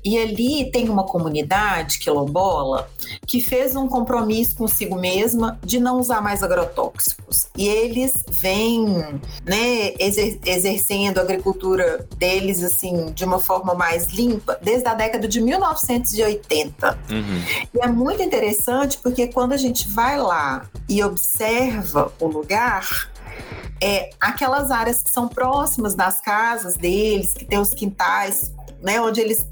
E 0.03 0.17
ali 0.17 0.71
tem 0.71 0.89
uma 0.89 1.05
comunidade 1.05 1.99
quilombola 1.99 2.89
que 3.25 3.41
fez 3.41 3.75
um 3.75 3.87
compromisso 3.87 4.55
consigo 4.87 4.95
mesma 4.95 5.59
de 5.63 5.79
não 5.79 5.99
usar 5.99 6.21
mais 6.21 6.41
agrotóxicos. 6.41 7.47
E 7.55 7.67
eles 7.67 8.13
vêm 8.29 8.87
né, 9.45 9.93
exer 9.99 10.39
exercendo 10.45 11.19
a 11.19 11.21
agricultura 11.21 12.07
deles 12.17 12.63
assim 12.63 13.11
de 13.13 13.25
uma 13.25 13.39
forma 13.39 13.73
mais 13.73 14.07
limpa 14.07 14.57
desde 14.61 14.87
a 14.87 14.93
década 14.93 15.27
de 15.27 15.41
1980. 15.41 16.99
Uhum. 17.09 17.43
E 17.73 17.79
é 17.79 17.87
muito 17.87 18.23
interessante 18.23 18.97
porque 18.97 19.27
quando 19.27 19.53
a 19.53 19.57
gente 19.57 19.87
vai 19.89 20.17
lá 20.17 20.65
e 20.87 21.03
observa 21.03 22.11
o 22.19 22.27
lugar, 22.27 23.11
é, 23.81 24.09
aquelas 24.19 24.71
áreas 24.71 25.03
que 25.03 25.09
são 25.09 25.27
próximas 25.27 25.93
das 25.93 26.21
casas 26.21 26.75
deles, 26.75 27.33
que 27.33 27.45
tem 27.45 27.59
os 27.59 27.73
quintais, 27.73 28.53
né, 28.81 29.01
onde 29.01 29.19
eles 29.19 29.45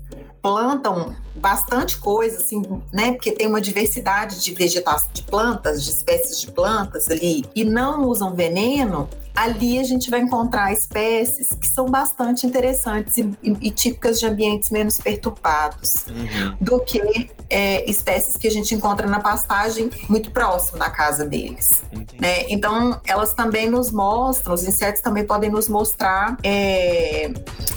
plantam 0.46 1.16
bastante 1.34 1.98
coisa, 1.98 2.38
assim, 2.38 2.62
né? 2.94 3.14
Porque 3.14 3.32
tem 3.32 3.48
uma 3.48 3.60
diversidade 3.60 4.40
de 4.40 4.54
vegetação, 4.54 5.10
de 5.12 5.24
plantas, 5.24 5.84
de 5.84 5.90
espécies 5.90 6.40
de 6.40 6.52
plantas 6.52 7.10
ali, 7.10 7.44
e 7.56 7.64
não 7.64 8.04
usam 8.04 8.36
veneno, 8.36 9.10
ali 9.36 9.80
a 9.80 9.84
gente 9.84 10.10
vai 10.10 10.22
encontrar 10.22 10.72
espécies 10.72 11.50
que 11.50 11.68
são 11.68 11.86
bastante 11.86 12.48
interessantes 12.48 13.18
e, 13.18 13.34
e 13.44 13.72
típicas 13.72 14.20
de 14.20 14.26
ambientes 14.26 14.70
menos 14.70 14.98
perturbados 14.98 16.06
uhum. 16.08 16.56
do 16.62 16.80
que 16.80 17.30
é, 17.50 17.90
espécies 17.90 18.36
que 18.38 18.48
a 18.48 18.52
gente 18.52 18.74
encontra 18.74 19.08
na 19.08 19.20
pastagem 19.20 19.90
muito 20.10 20.32
próximo 20.32 20.80
da 20.80 20.90
casa 20.90 21.26
deles. 21.26 21.84
Né? 22.20 22.46
Então, 22.50 23.00
elas 23.06 23.34
também 23.34 23.70
nos 23.70 23.92
mostram, 23.92 24.54
os 24.54 24.64
insetos 24.64 25.02
também 25.02 25.26
podem 25.26 25.50
nos 25.50 25.68
mostrar 25.68 26.38
é, 26.44 27.32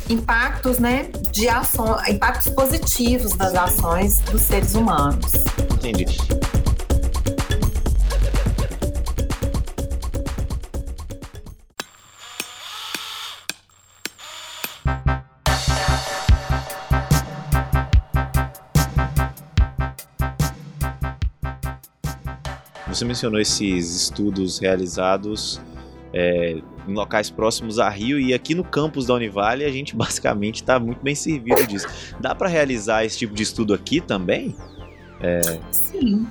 impactos, 0.09 0.79
né, 0.79 1.11
de 1.31 1.49
ações, 1.49 2.09
impactos 2.09 2.53
positivos 2.53 3.33
das 3.33 3.55
ações 3.55 4.21
dos 4.21 4.43
seres 4.43 4.75
humanos. 4.75 5.33
Entendi. 5.75 6.07
Você 22.89 23.05
mencionou 23.05 23.41
esses 23.41 23.95
estudos 23.95 24.59
realizados 24.59 25.61
é, 26.13 26.57
em 26.87 26.95
locais 26.95 27.31
próximos 27.31 27.79
a 27.79 27.89
Rio 27.89 28.19
e 28.19 28.33
aqui 28.33 28.55
no 28.55 28.65
campus 28.65 29.07
da 29.07 29.15
Univale 29.15 29.65
a 29.65 29.71
gente 29.71 29.95
basicamente 29.97 30.57
está 30.57 30.79
muito 30.79 31.03
bem 31.03 31.15
servido 31.15 31.67
disso. 31.67 31.87
Dá 32.19 32.35
para 32.35 32.49
realizar 32.49 33.05
esse 33.05 33.19
tipo 33.19 33.35
de 33.35 33.43
estudo 33.43 33.75
aqui 33.75 34.01
também? 34.01 34.57
É... 35.21 35.41
Sim. 35.71 36.27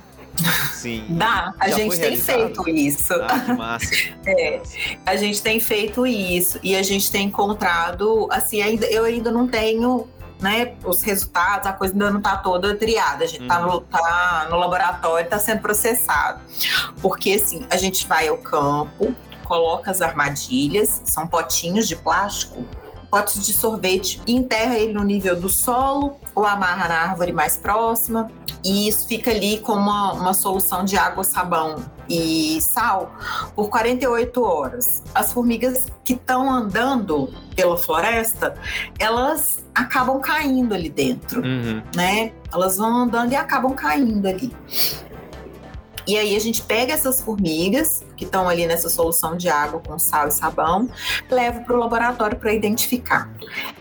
Sim. 0.72 1.04
Dá, 1.10 1.52
a 1.58 1.68
gente 1.70 1.98
tem 1.98 2.16
feito 2.16 2.68
isso. 2.68 3.12
Ah, 3.12 3.40
que 3.40 3.52
massa. 3.52 3.90
é, 4.26 4.60
a 5.04 5.16
gente 5.16 5.42
tem 5.42 5.58
feito 5.58 6.06
isso 6.06 6.60
e 6.62 6.76
a 6.76 6.82
gente 6.82 7.10
tem 7.10 7.26
encontrado, 7.26 8.28
assim, 8.30 8.62
ainda, 8.62 8.86
eu 8.86 9.04
ainda 9.04 9.32
não 9.32 9.48
tenho 9.48 10.06
né, 10.40 10.74
os 10.84 11.02
resultados, 11.02 11.66
a 11.66 11.72
coisa 11.72 11.94
ainda 11.94 12.10
não 12.10 12.18
está 12.18 12.36
toda 12.36 12.74
triada, 12.76 13.24
a 13.24 13.26
gente 13.26 13.42
está 13.42 13.60
no, 13.60 13.80
tá 13.80 14.46
no 14.50 14.56
laboratório, 14.56 15.24
está 15.24 15.38
sendo 15.38 15.60
processado. 15.60 16.40
Porque 17.00 17.32
assim, 17.32 17.66
a 17.70 17.76
gente 17.76 18.06
vai 18.06 18.28
ao 18.28 18.38
campo, 18.38 19.14
coloca 19.44 19.90
as 19.90 20.00
armadilhas, 20.00 21.02
são 21.04 21.26
potinhos 21.26 21.88
de 21.88 21.96
plástico 21.96 22.64
potes 23.10 23.46
de 23.46 23.52
sorvete 23.52 24.20
enterra 24.26 24.76
ele 24.76 24.92
no 24.92 25.02
nível 25.02 25.34
do 25.34 25.48
solo 25.48 26.18
ou 26.34 26.44
amarra 26.44 26.88
na 26.88 26.94
árvore 26.94 27.32
mais 27.32 27.56
próxima. 27.56 28.30
E 28.64 28.88
isso 28.88 29.06
fica 29.06 29.30
ali 29.30 29.58
com 29.60 29.72
uma, 29.72 30.12
uma 30.12 30.34
solução 30.34 30.84
de 30.84 30.96
água, 30.96 31.24
sabão 31.24 31.76
e 32.08 32.60
sal 32.60 33.12
por 33.54 33.68
48 33.68 34.42
horas. 34.42 35.02
As 35.14 35.32
formigas 35.32 35.86
que 36.04 36.14
estão 36.14 36.50
andando 36.50 37.32
pela 37.54 37.76
floresta, 37.76 38.54
elas 38.98 39.58
acabam 39.74 40.20
caindo 40.20 40.74
ali 40.74 40.88
dentro, 40.88 41.42
uhum. 41.42 41.82
né? 41.94 42.32
Elas 42.52 42.78
vão 42.78 42.96
andando 42.96 43.32
e 43.32 43.36
acabam 43.36 43.74
caindo 43.74 44.26
ali. 44.26 44.52
E 46.08 46.16
aí 46.16 46.34
a 46.34 46.40
gente 46.40 46.62
pega 46.62 46.94
essas 46.94 47.20
formigas 47.20 48.02
que 48.16 48.24
estão 48.24 48.48
ali 48.48 48.66
nessa 48.66 48.88
solução 48.88 49.36
de 49.36 49.50
água 49.50 49.78
com 49.86 49.98
sal 49.98 50.26
e 50.26 50.30
sabão, 50.30 50.88
leva 51.30 51.60
para 51.60 51.76
o 51.76 51.78
laboratório 51.78 52.38
para 52.38 52.50
identificar. 52.54 53.30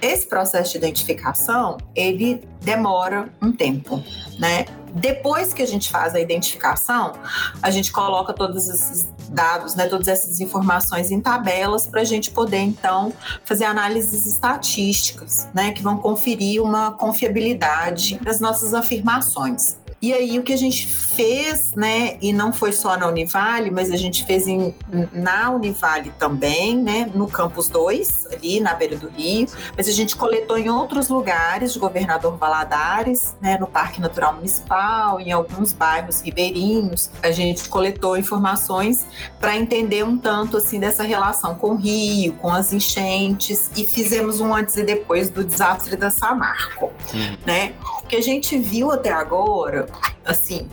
Esse 0.02 0.28
processo 0.28 0.74
de 0.74 0.78
identificação, 0.78 1.78
ele 1.96 2.46
demora 2.62 3.30
um 3.42 3.54
tempo, 3.54 4.04
né? 4.38 4.66
Depois 4.94 5.54
que 5.54 5.62
a 5.62 5.66
gente 5.66 5.90
faz 5.90 6.16
a 6.16 6.20
identificação, 6.20 7.14
a 7.62 7.72
gente 7.72 7.94
coloca 7.94 8.34
todos 8.34 8.68
esses 8.68 9.08
dados, 9.30 9.76
né, 9.76 9.88
todas 9.88 10.08
essas 10.08 10.42
informações 10.42 11.12
em 11.12 11.22
tabelas 11.22 11.88
para 11.88 12.02
a 12.02 12.04
gente 12.04 12.32
poder 12.32 12.60
então 12.60 13.14
fazer 13.46 13.66
análises 13.66 14.26
estatísticas, 14.26 15.48
né, 15.54 15.72
que 15.72 15.82
vão 15.82 15.98
conferir 15.98 16.62
uma 16.62 16.92
confiabilidade 16.92 18.20
das 18.20 18.40
nossas 18.40 18.74
afirmações. 18.74 19.78
E 20.00 20.14
aí 20.14 20.38
o 20.38 20.44
que 20.44 20.54
a 20.54 20.58
gente 20.58 20.86
fez, 20.88 21.74
né, 21.76 22.18
e 22.22 22.32
não 22.32 22.54
foi 22.54 22.72
só 22.72 22.96
na 22.96 23.08
Univale, 23.08 23.72
mas 23.72 23.92
a 23.92 23.98
gente 23.98 24.24
fez 24.26 24.48
em, 24.48 24.74
na 25.12 25.50
Univale 25.50 26.14
também, 26.20 26.78
né, 26.78 27.10
no 27.16 27.28
campus 27.28 27.68
2, 27.70 28.28
ali 28.32 28.60
na 28.60 28.76
beira 28.76 28.96
do 28.96 29.10
rio, 29.10 29.48
mas 29.76 29.88
a 29.88 29.92
gente 29.92 30.16
coletou 30.16 30.58
em 30.58 30.70
outros 30.70 31.10
lugares 31.10 31.74
de 31.74 31.80
Governador 31.80 32.38
Valadares, 32.38 33.36
né, 33.42 33.58
no 33.60 33.66
Parque 33.66 34.00
Natural 34.00 34.36
Municipal, 34.36 35.20
em 35.20 35.32
alguns 35.32 35.74
bairros 35.74 36.22
ribeirinhos. 36.22 37.10
A 37.24 37.32
gente 37.32 37.68
coletou 37.68 38.16
informações 38.16 39.08
para 39.40 39.58
entender 39.58 40.04
um 40.04 40.18
tanto 40.18 40.58
assim 40.58 40.80
dessa 40.80 41.04
relação 41.04 41.56
com 41.56 41.72
o 41.72 41.76
rio, 41.76 42.34
com 42.34 42.52
as 42.52 42.72
enchentes 42.72 43.72
e 43.76 43.86
fizemos 43.86 44.40
um 44.40 44.54
antes 44.54 44.78
e 44.78 44.84
depois 44.84 45.32
do 45.32 45.44
desastre 45.44 45.96
da 45.96 46.12
Samarco, 46.12 46.92
uhum. 47.14 47.38
né? 47.46 47.74
O 48.08 48.10
que 48.10 48.16
a 48.16 48.22
gente 48.22 48.58
viu 48.58 48.90
até 48.90 49.12
agora 49.12 49.86
assim, 50.24 50.70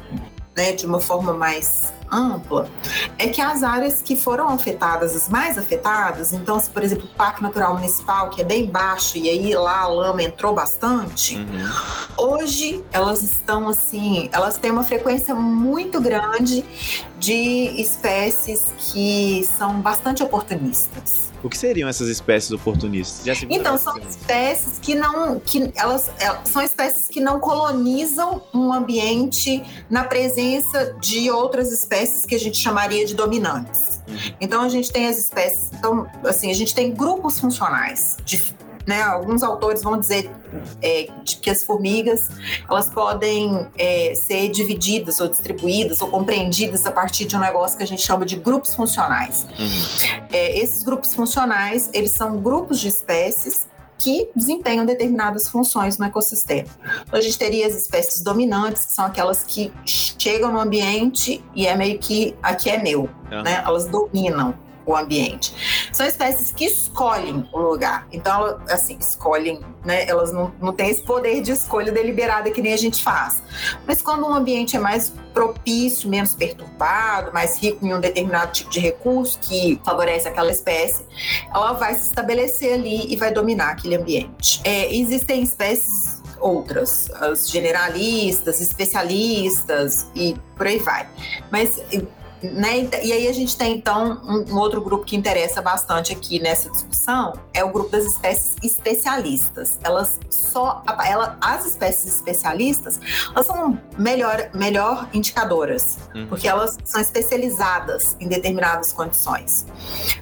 né, 0.57 0.71
de 0.71 0.87
uma 0.87 1.01
forma 1.01 1.35
mais 1.35 1.93
ampla, 2.13 2.69
é 3.19 3.27
que 3.27 3.41
as 3.41 3.65
áreas 3.65 4.01
que 4.01 4.15
foram 4.15 4.51
afetadas, 4.51 5.17
as 5.17 5.29
mais 5.29 5.59
afetadas, 5.59 6.33
então, 6.33 6.61
se, 6.61 6.71
por 6.71 6.85
exemplo, 6.85 7.07
o 7.07 7.17
Parque 7.17 7.43
Natural 7.43 7.75
Municipal, 7.75 8.31
que 8.31 8.41
é 8.41 8.45
bem 8.45 8.67
baixo, 8.67 9.19
e 9.19 9.29
aí 9.29 9.53
lá 9.57 9.81
a 9.81 9.89
lama 9.89 10.23
entrou 10.23 10.55
bastante, 10.55 11.39
uhum. 11.39 11.73
hoje 12.17 12.85
elas 12.93 13.25
estão 13.25 13.69
assim, 13.69 14.29
elas 14.31 14.57
têm 14.57 14.71
uma 14.71 14.85
frequência 14.85 15.35
muito 15.35 16.01
grande 16.01 16.65
de 17.19 17.83
espécies 17.83 18.73
que 18.79 19.45
são 19.59 19.81
bastante 19.81 20.23
oportunistas. 20.23 21.24
O 21.45 21.51
que 21.51 21.59
seriam 21.59 21.87
essas 21.87 22.09
espécies 22.09 22.51
oportunistas? 22.53 23.43
então, 23.51 23.77
são 23.77 23.99
espécies 23.99 24.79
que 24.81 24.95
não. 24.95 25.39
que 25.39 25.71
elas, 25.77 26.11
elas, 26.19 26.41
é, 26.41 26.45
são 26.47 26.63
espécies 26.63 27.07
que 27.07 27.21
não 27.21 27.39
colonizam 27.39 28.43
um 28.55 28.73
ambiente 28.73 29.63
na 29.91 30.05
presença 30.05 30.97
de 30.99 31.31
outras 31.31 31.71
espécies 31.71 32.25
que 32.25 32.35
a 32.35 32.41
gente 32.41 32.57
chamaria 32.57 33.05
de 33.05 33.15
dominantes. 33.15 34.01
Uhum. 34.09 34.17
Então 34.41 34.63
a 34.63 34.71
gente 34.71 34.91
tem 34.91 35.07
as 35.07 35.19
espécies. 35.19 35.71
Então, 35.79 36.07
assim, 36.25 36.51
a 36.51 36.55
gente 36.55 36.75
tem 36.75 36.95
grupos 36.95 37.39
funcionais 37.39 38.17
de 38.25 38.39
né, 38.87 39.03
alguns 39.03 39.43
autores 39.43 39.83
vão 39.83 39.99
dizer 39.99 40.31
é, 40.83 41.09
que 41.25 41.51
as 41.51 41.63
formigas 41.63 42.29
elas 42.69 42.91
podem 42.91 43.67
é, 43.79 44.15
ser 44.15 44.51
divididas 44.51 45.21
ou 45.21 45.29
distribuídas 45.29 46.01
ou 46.01 46.09
compreendidas 46.09 46.87
a 46.87 46.93
partir 46.93 47.25
de 47.25 47.37
um 47.37 47.41
negócio 47.41 47.77
que 47.77 47.83
a 47.83 47.87
gente 47.87 48.03
chama 48.03 48.25
de 48.25 48.37
grupos 48.37 48.75
funcionais. 48.75 49.47
Uhum. 49.59 50.27
É, 50.33 50.59
esses 50.59 50.83
grupos 50.83 51.15
funcionais 51.15 51.91
eles 51.93 52.11
são 52.11 52.39
grupos 52.39 52.81
de 52.81 52.89
espécies 52.89 53.67
que 53.99 54.29
desempenham 54.35 54.85
determinadas 54.85 55.49
funções 55.49 55.97
no 55.99 56.05
ecossistema. 56.05 56.69
Então, 57.03 57.19
a 57.19 57.23
gente 57.23 57.39
teria 57.39 57.67
as 57.67 57.75
espécies 57.75 58.23
dominantes, 58.23 58.85
que 58.87 58.93
são 58.93 59.07
aquelas 59.07 59.45
que 59.45 59.73
chegam 59.87 60.53
no 60.53 60.61
ambiente 60.61 61.43
e 61.55 61.67
é 61.67 61.77
meio 61.77 61.99
que 61.99 62.37
aqui 62.43 62.69
é 62.69 62.83
meu, 62.83 63.09
uhum. 63.31 63.43
né? 63.43 63.63
Elas 63.65 63.87
dominam 63.87 64.55
o 64.87 64.97
ambiente. 64.97 65.55
São 65.93 66.07
espécies 66.07 66.53
que 66.53 66.65
escolhem 66.65 67.49
o 67.53 67.59
lugar. 67.59 68.07
Então, 68.13 68.59
assim, 68.69 68.97
escolhem, 68.99 69.61
né? 69.85 70.07
Elas 70.07 70.33
não, 70.33 70.53
não 70.61 70.73
têm 70.73 70.91
esse 70.91 71.03
poder 71.03 71.41
de 71.41 71.53
escolha 71.53 71.93
deliberada 71.93 72.51
que 72.51 72.61
nem 72.61 72.73
a 72.73 72.77
gente 72.77 73.03
faz. 73.03 73.43
Mas 73.87 74.03
quando 74.03 74.27
um 74.27 74.35
ambiente 74.35 74.77
é 74.77 74.81
mais 74.81 75.13
propício, 75.33 76.09
menos 76.09 76.35
perturbado, 76.35 77.33
mais 77.33 77.59
rico 77.59 77.85
em 77.85 77.93
um 77.93 78.01
determinado 78.01 78.53
tipo 78.53 78.71
de 78.71 78.81
recurso 78.81 79.39
que 79.41 79.81
favorece 79.85 80.29
aquela 80.29 80.51
espécie, 80.51 81.05
ela 81.53 81.73
vai 81.73 81.95
se 81.95 82.07
estabelecer 82.07 82.75
ali 82.75 83.13
e 83.13 83.17
vai 83.17 83.33
dominar 83.33 83.71
aquele 83.71 83.97
ambiente. 83.97 84.61
É, 84.65 84.95
existem 84.95 85.43
espécies 85.43 86.23
outras, 86.45 87.11
as 87.15 87.49
generalistas, 87.49 88.61
especialistas 88.61 90.07
e 90.15 90.37
por 90.57 90.67
aí 90.67 90.79
vai. 90.79 91.09
Mas 91.51 91.81
né? 92.53 92.89
E 93.03 93.13
aí 93.13 93.29
a 93.29 93.33
gente 93.33 93.57
tem 93.57 93.77
então 93.77 94.21
um, 94.25 94.53
um, 94.53 94.59
outro 94.59 94.81
grupo 94.81 95.05
que 95.05 95.17
interessa 95.17 95.63
bastante 95.63 96.13
aqui 96.13 96.41
nessa 96.41 96.71
discussão 96.71 97.35
é 97.53 97.65
o 97.65 97.71
grupo 97.71 97.91
das 97.91 98.05
espécies 98.05 98.57
especialistas. 98.63 99.79
Elas 99.83 100.19
só, 100.31 100.83
ela, 101.05 101.37
as 101.41 101.67
espécies 101.67 102.15
especialistas, 102.15 103.01
elas 103.35 103.47
são 103.47 103.79
melhor, 103.97 104.51
melhor 104.53 105.09
indicadoras, 105.13 105.99
uhum. 106.15 106.27
porque 106.27 106.47
elas 106.47 106.77
são 106.85 107.01
especializadas 107.01 108.17
em 108.21 108.29
determinadas 108.29 108.93
condições. 108.93 109.67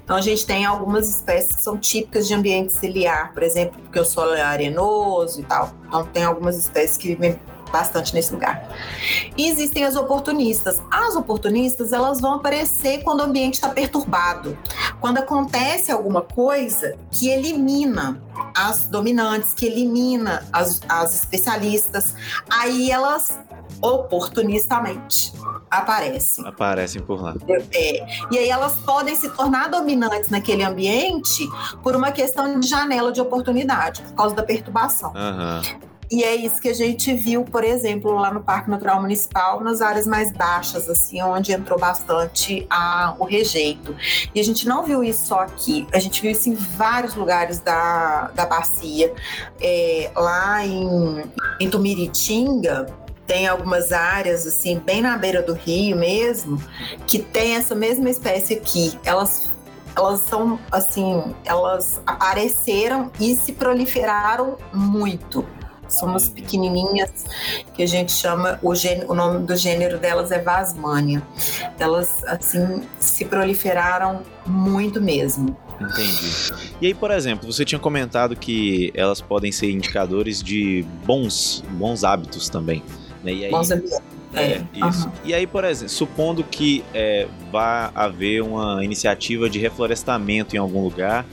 Então 0.04 0.16
a 0.16 0.20
gente 0.20 0.46
tem 0.46 0.64
algumas 0.64 1.08
espécies 1.08 1.56
que 1.56 1.62
são 1.62 1.76
típicas 1.76 2.26
de 2.26 2.34
ambiente 2.34 2.72
ciliar, 2.72 3.32
por 3.32 3.42
exemplo, 3.42 3.80
porque 3.82 3.98
o 3.98 4.04
solo 4.04 4.34
é 4.34 4.42
arenoso 4.42 5.40
e 5.40 5.44
tal. 5.44 5.72
Então 5.86 6.04
tem 6.06 6.24
algumas 6.24 6.56
espécies 6.56 6.96
que 6.96 7.16
bastante 7.72 8.14
nesse 8.14 8.32
lugar. 8.32 8.68
E 9.36 9.48
existem 9.48 9.84
as 9.84 9.96
oportunistas. 9.96 10.80
As 10.90 11.16
oportunistas, 11.16 11.92
elas 11.92 12.20
vão 12.20 12.34
aparecer 12.34 13.02
quando 13.02 13.20
o 13.20 13.24
ambiente 13.24 13.54
está 13.54 13.70
perturbado. 13.70 14.56
Quando 15.00 15.18
acontece 15.18 15.90
alguma 15.90 16.20
coisa 16.20 16.94
que 17.10 17.28
elimina 17.28 18.22
as 18.54 18.86
dominantes, 18.86 19.54
que 19.54 19.66
elimina 19.66 20.46
as, 20.52 20.80
as 20.88 21.14
especialistas, 21.14 22.14
aí 22.48 22.90
elas 22.90 23.38
oportunistamente 23.80 25.32
aparecem. 25.70 26.46
Aparecem 26.46 27.02
por 27.02 27.22
lá. 27.22 27.34
É. 27.72 28.06
E 28.30 28.38
aí 28.38 28.48
elas 28.48 28.74
podem 28.80 29.16
se 29.16 29.28
tornar 29.30 29.68
dominantes 29.68 30.28
naquele 30.28 30.62
ambiente 30.62 31.48
por 31.82 31.96
uma 31.96 32.12
questão 32.12 32.60
de 32.60 32.68
janela 32.68 33.10
de 33.10 33.20
oportunidade, 33.20 34.02
por 34.02 34.14
causa 34.14 34.34
da 34.34 34.42
perturbação. 34.42 35.12
Uhum. 35.14 35.91
E 36.12 36.22
é 36.22 36.36
isso 36.36 36.60
que 36.60 36.68
a 36.68 36.74
gente 36.74 37.14
viu, 37.14 37.42
por 37.42 37.64
exemplo, 37.64 38.12
lá 38.12 38.30
no 38.30 38.42
Parque 38.42 38.68
Natural 38.68 39.00
Municipal, 39.00 39.62
nas 39.62 39.80
áreas 39.80 40.06
mais 40.06 40.30
baixas, 40.30 40.86
assim, 40.90 41.22
onde 41.22 41.52
entrou 41.52 41.78
bastante 41.78 42.66
a, 42.68 43.14
o 43.18 43.24
rejeito. 43.24 43.96
E 44.34 44.38
a 44.38 44.44
gente 44.44 44.68
não 44.68 44.84
viu 44.84 45.02
isso 45.02 45.28
só 45.28 45.40
aqui, 45.40 45.86
a 45.90 45.98
gente 45.98 46.20
viu 46.20 46.30
isso 46.30 46.50
em 46.50 46.54
vários 46.54 47.14
lugares 47.14 47.60
da, 47.60 48.30
da 48.34 48.44
bacia. 48.44 49.10
É, 49.58 50.10
lá 50.14 50.62
em, 50.66 51.24
em 51.58 51.70
Tumiritinga, 51.70 52.94
tem 53.26 53.48
algumas 53.48 53.90
áreas, 53.90 54.46
assim, 54.46 54.78
bem 54.78 55.00
na 55.00 55.16
beira 55.16 55.40
do 55.40 55.54
rio 55.54 55.96
mesmo, 55.96 56.62
que 57.06 57.20
tem 57.20 57.56
essa 57.56 57.74
mesma 57.74 58.10
espécie 58.10 58.52
aqui. 58.52 58.98
Elas 59.02 59.50
elas 59.94 60.20
são 60.20 60.58
assim, 60.70 61.34
elas 61.44 62.00
apareceram 62.06 63.10
e 63.20 63.36
se 63.36 63.52
proliferaram 63.52 64.56
muito. 64.72 65.46
Somos 65.92 66.28
pequenininhas, 66.28 67.10
que 67.74 67.82
a 67.82 67.86
gente 67.86 68.12
chama, 68.12 68.58
o, 68.62 68.74
gênero, 68.74 69.10
o 69.10 69.14
nome 69.14 69.46
do 69.46 69.56
gênero 69.56 69.98
delas 69.98 70.30
é 70.30 70.38
Vasmania. 70.38 71.22
Elas, 71.78 72.24
assim, 72.24 72.82
se 72.98 73.24
proliferaram 73.24 74.22
muito 74.46 75.00
mesmo. 75.00 75.56
Entendi. 75.80 76.52
E 76.80 76.86
aí, 76.86 76.94
por 76.94 77.10
exemplo, 77.10 77.50
você 77.50 77.64
tinha 77.64 77.78
comentado 77.78 78.36
que 78.36 78.92
elas 78.94 79.20
podem 79.20 79.50
ser 79.50 79.70
indicadores 79.70 80.42
de 80.42 80.84
bons, 81.04 81.64
bons 81.70 82.04
hábitos 82.04 82.48
também. 82.48 82.82
Né? 83.22 83.32
E 83.32 83.44
aí, 83.44 83.50
bons 83.50 83.70
hábitos. 83.70 83.98
É, 84.34 84.42
é, 84.42 84.64
isso. 84.88 85.06
Uhum. 85.06 85.12
E 85.24 85.34
aí, 85.34 85.46
por 85.46 85.64
exemplo, 85.64 85.90
supondo 85.90 86.42
que 86.42 86.82
é, 86.94 87.28
vá 87.50 87.90
haver 87.94 88.42
uma 88.42 88.82
iniciativa 88.84 89.48
de 89.48 89.58
reflorestamento 89.58 90.56
em 90.56 90.58
algum 90.58 90.82
lugar 90.82 91.26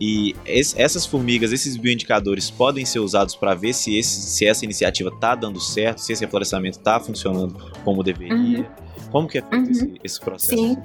e 0.00 0.34
essas 0.46 1.06
formigas, 1.06 1.52
esses 1.52 1.76
bioindicadores 1.76 2.50
podem 2.50 2.84
ser 2.84 2.98
usados 2.98 3.34
para 3.36 3.54
ver 3.54 3.72
se, 3.72 3.96
esse, 3.98 4.20
se 4.22 4.46
essa 4.46 4.64
iniciativa 4.64 5.10
está 5.10 5.34
dando 5.34 5.60
certo, 5.60 5.98
se 5.98 6.12
esse 6.12 6.24
reflorestamento 6.24 6.78
está 6.78 6.98
funcionando 6.98 7.56
como 7.84 8.02
deveria. 8.02 8.60
Uhum. 8.60 8.83
Como 9.14 9.28
que 9.28 9.38
é 9.38 9.42
feito 9.42 9.54
uhum. 9.54 9.70
esse, 9.70 10.00
esse, 10.02 10.20
processo? 10.20 10.56
Sim, 10.56 10.76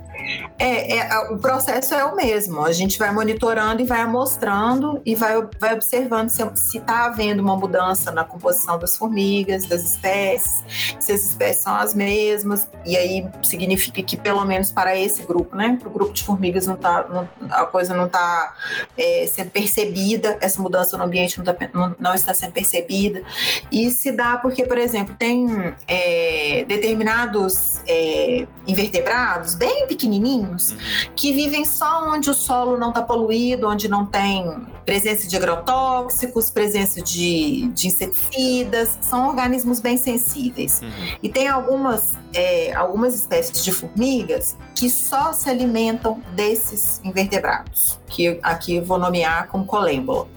é, 0.59 0.97
é, 0.99 1.19
o 1.31 1.39
processo 1.39 1.95
é 1.95 2.05
o 2.05 2.15
mesmo. 2.15 2.63
A 2.63 2.71
gente 2.71 2.99
vai 2.99 3.11
monitorando 3.11 3.81
e 3.81 3.85
vai 3.85 4.01
amostrando 4.01 5.01
e 5.03 5.15
vai, 5.15 5.33
vai 5.59 5.73
observando 5.73 6.29
se 6.29 6.77
está 6.77 7.05
havendo 7.05 7.41
uma 7.41 7.57
mudança 7.57 8.11
na 8.11 8.23
composição 8.23 8.77
das 8.77 8.95
formigas, 8.95 9.65
das 9.65 9.83
espécies, 9.83 10.63
se 10.99 11.11
as 11.11 11.23
espécies 11.23 11.63
são 11.63 11.73
as 11.73 11.95
mesmas. 11.95 12.69
E 12.85 12.95
aí 12.95 13.25
significa 13.41 14.03
que, 14.03 14.15
pelo 14.15 14.45
menos 14.45 14.69
para 14.69 14.95
esse 14.95 15.23
grupo, 15.23 15.55
né, 15.55 15.75
para 15.79 15.89
o 15.89 15.91
grupo 15.91 16.13
de 16.13 16.23
formigas, 16.23 16.67
não 16.67 16.75
tá, 16.75 17.07
não, 17.09 17.27
a 17.49 17.65
coisa 17.65 17.95
não 17.95 18.05
está 18.05 18.53
é, 18.95 19.25
sendo 19.25 19.49
percebida, 19.49 20.37
essa 20.39 20.61
mudança 20.61 20.95
no 20.95 21.03
ambiente 21.03 21.35
não, 21.39 21.45
tá, 21.45 21.55
não, 21.73 21.95
não, 21.97 22.13
está 22.13 22.31
sendo 22.35 22.51
percebida. 22.51 23.23
E 23.71 23.89
se 23.89 24.11
dá 24.11 24.37
porque, 24.37 24.65
por 24.65 24.77
exemplo, 24.77 25.15
tem 25.17 25.73
é, 25.87 26.63
determinados 26.67 27.81
é, 27.87 28.18
invertebrados 28.67 29.55
bem 29.55 29.87
pequenininhos 29.87 30.71
uhum. 30.71 30.77
que 31.15 31.33
vivem 31.33 31.65
só 31.65 32.09
onde 32.09 32.29
o 32.29 32.33
solo 32.33 32.77
não 32.77 32.89
está 32.89 33.01
poluído, 33.01 33.67
onde 33.67 33.87
não 33.87 34.05
tem 34.05 34.67
presença 34.85 35.27
de 35.27 35.37
agrotóxicos, 35.37 36.49
presença 36.49 36.99
de, 36.99 37.67
de 37.67 37.87
inseticidas, 37.87 38.97
são 39.01 39.27
organismos 39.27 39.79
bem 39.79 39.97
sensíveis. 39.97 40.81
Uhum. 40.81 41.17
E 41.21 41.29
tem 41.29 41.47
algumas, 41.47 42.17
é, 42.33 42.73
algumas 42.73 43.13
espécies 43.13 43.63
de 43.63 43.71
formigas 43.71 44.57
que 44.73 44.89
só 44.89 45.31
se 45.31 45.47
alimentam 45.47 46.23
desses 46.35 46.99
invertebrados, 47.03 47.99
que 48.07 48.39
aqui 48.41 48.77
eu 48.77 48.83
vou 48.83 48.97
nomear 48.97 49.47
como 49.49 49.63
colêmbola. 49.63 50.27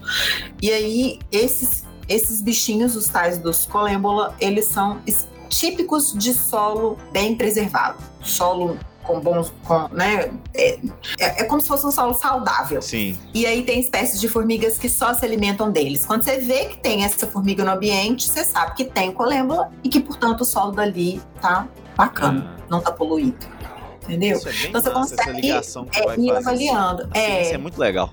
E 0.61 0.69
aí, 0.69 1.19
esses, 1.31 1.83
esses 2.07 2.39
bichinhos, 2.39 2.95
os 2.95 3.07
tais 3.07 3.39
dos 3.39 3.65
colêmbola, 3.65 4.35
eles 4.39 4.65
são 4.65 4.99
típicos 5.55 6.13
de 6.13 6.33
solo 6.33 6.97
bem 7.11 7.35
preservado, 7.35 7.97
solo 8.21 8.77
com 9.03 9.19
bons. 9.19 9.53
Com, 9.65 9.87
né, 9.89 10.31
é, 10.53 10.79
é, 11.19 11.41
é, 11.41 11.43
como 11.43 11.61
se 11.61 11.67
fosse 11.67 11.85
um 11.85 11.91
solo 11.91 12.13
saudável. 12.13 12.81
Sim. 12.81 13.17
E 13.33 13.45
aí 13.45 13.63
tem 13.63 13.79
espécies 13.79 14.19
de 14.19 14.27
formigas 14.27 14.77
que 14.77 14.89
só 14.89 15.13
se 15.13 15.25
alimentam 15.25 15.71
deles. 15.71 16.05
Quando 16.05 16.23
você 16.23 16.37
vê 16.37 16.65
que 16.65 16.77
tem 16.77 17.03
essa 17.03 17.27
formiga 17.27 17.63
no 17.63 17.71
ambiente, 17.71 18.27
você 18.27 18.43
sabe 18.43 18.75
que 18.75 18.85
tem 18.85 19.11
colêmbula 19.11 19.71
e 19.83 19.89
que, 19.89 19.99
portanto, 19.99 20.41
o 20.41 20.45
solo 20.45 20.71
dali 20.71 21.21
tá 21.41 21.67
bacana, 21.95 22.55
ah. 22.57 22.65
não 22.69 22.81
tá 22.81 22.91
poluído. 22.91 23.45
Entendeu? 24.03 24.37
É 24.45 24.67
então 24.67 24.81
você 24.81 24.91
consegue 24.91 25.51
é, 25.51 25.61
ir 26.19 26.31
avaliando. 26.31 27.09
É. 27.13 27.41
Isso 27.41 27.53
é 27.53 27.57
muito 27.57 27.77
legal. 27.77 28.11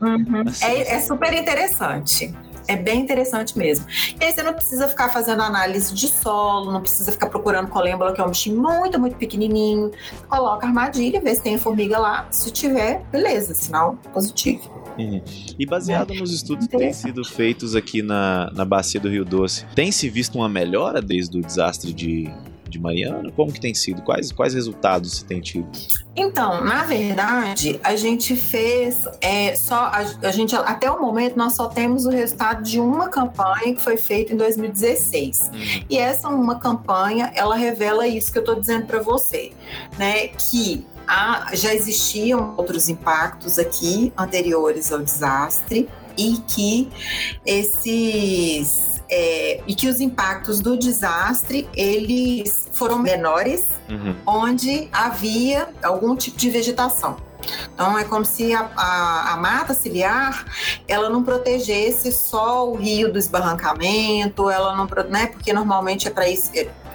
Uhum. 0.00 0.44
é, 0.60 0.94
é 0.94 1.00
super 1.00 1.32
interessante. 1.32 2.34
É 2.66 2.76
bem 2.76 3.00
interessante 3.00 3.56
mesmo. 3.58 3.86
E 4.20 4.24
aí 4.24 4.32
você 4.32 4.42
não 4.42 4.54
precisa 4.54 4.88
ficar 4.88 5.10
fazendo 5.10 5.42
análise 5.42 5.94
de 5.94 6.08
solo, 6.08 6.72
não 6.72 6.80
precisa 6.80 7.12
ficar 7.12 7.28
procurando 7.28 7.68
colêmbula, 7.68 8.12
que 8.12 8.20
é 8.20 8.24
um 8.24 8.30
bichinho 8.30 8.60
muito, 8.60 8.98
muito 8.98 9.16
pequenininho. 9.16 9.90
Coloca 10.28 10.66
armadilha, 10.66 11.20
vê 11.20 11.34
se 11.34 11.42
tem 11.42 11.58
formiga 11.58 11.98
lá. 11.98 12.26
Se 12.30 12.50
tiver, 12.50 13.02
beleza, 13.10 13.54
sinal 13.54 13.96
positivo. 14.12 14.70
Uhum. 14.98 15.22
E 15.58 15.66
baseado 15.66 16.12
é. 16.12 16.18
nos 16.18 16.32
estudos 16.32 16.66
que 16.66 16.76
têm 16.76 16.92
sido 16.92 17.24
feitos 17.24 17.74
aqui 17.74 18.02
na, 18.02 18.50
na 18.52 18.64
bacia 18.64 19.00
do 19.00 19.08
Rio 19.08 19.24
Doce, 19.24 19.66
tem 19.74 19.90
se 19.90 20.08
visto 20.08 20.36
uma 20.36 20.48
melhora 20.48 21.02
desde 21.02 21.38
o 21.38 21.40
desastre 21.40 21.92
de 21.92 22.30
de 22.74 22.80
Mariana? 22.80 23.30
Como 23.34 23.52
que 23.52 23.60
tem 23.60 23.72
sido? 23.72 24.02
Quais, 24.02 24.32
quais 24.32 24.54
resultados 24.54 25.16
você 25.18 25.24
tem 25.24 25.40
tido? 25.40 25.68
Então, 26.16 26.64
na 26.64 26.84
verdade, 26.84 27.80
a 27.82 27.96
gente 27.96 28.36
fez 28.36 29.04
é, 29.20 29.54
só 29.54 29.74
a, 29.74 30.04
a, 30.22 30.30
gente 30.30 30.54
até 30.54 30.90
o 30.90 31.00
momento 31.00 31.36
nós 31.36 31.54
só 31.54 31.68
temos 31.68 32.04
o 32.06 32.10
resultado 32.10 32.62
de 32.62 32.78
uma 32.78 33.08
campanha 33.08 33.74
que 33.74 33.80
foi 33.80 33.96
feita 33.96 34.32
em 34.32 34.36
2016. 34.36 35.50
Uhum. 35.52 35.84
E 35.88 35.98
essa 35.98 36.28
uma 36.28 36.58
campanha, 36.58 37.32
ela 37.34 37.56
revela 37.56 38.06
isso 38.06 38.32
que 38.32 38.38
eu 38.38 38.42
estou 38.42 38.60
dizendo 38.60 38.86
para 38.86 39.00
você, 39.00 39.52
né? 39.98 40.28
Que 40.28 40.84
há, 41.06 41.50
já 41.54 41.74
existiam 41.74 42.54
outros 42.56 42.88
impactos 42.88 43.58
aqui 43.58 44.12
anteriores 44.16 44.92
ao 44.92 45.00
desastre 45.00 45.88
e 46.16 46.38
que 46.46 46.88
esses 47.44 48.93
é, 49.10 49.60
e 49.66 49.74
que 49.74 49.88
os 49.88 50.00
impactos 50.00 50.60
do 50.60 50.76
desastre 50.76 51.68
eles 51.74 52.68
foram 52.72 52.98
menores, 52.98 53.68
uhum. 53.88 54.16
onde 54.26 54.88
havia 54.92 55.68
algum 55.82 56.16
tipo 56.16 56.36
de 56.36 56.50
vegetação. 56.50 57.16
Então 57.74 57.98
é 57.98 58.04
como 58.04 58.24
se 58.24 58.54
a, 58.54 58.70
a, 58.74 59.32
a, 59.34 59.36
mata 59.36 59.74
ciliar 59.74 60.46
ela 60.88 61.10
não 61.10 61.22
protegesse 61.22 62.10
só 62.10 62.66
o 62.66 62.74
rio 62.74 63.12
do 63.12 63.18
esbarrancamento, 63.18 64.48
ela 64.48 64.74
não, 64.74 64.88
né? 65.10 65.26
Porque 65.26 65.52
normalmente 65.52 66.08
é 66.08 66.10
para 66.10 66.26
isso 66.26 66.50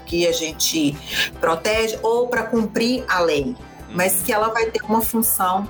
que 0.07 0.27
a 0.27 0.31
gente 0.31 0.97
protege 1.39 1.99
ou 2.01 2.27
para 2.27 2.43
cumprir 2.43 3.03
a 3.07 3.19
lei 3.19 3.55
mas 3.91 4.21
que 4.21 4.31
ela 4.31 4.49
vai 4.49 4.67
ter 4.67 4.83
uma 4.83 5.01
função 5.01 5.67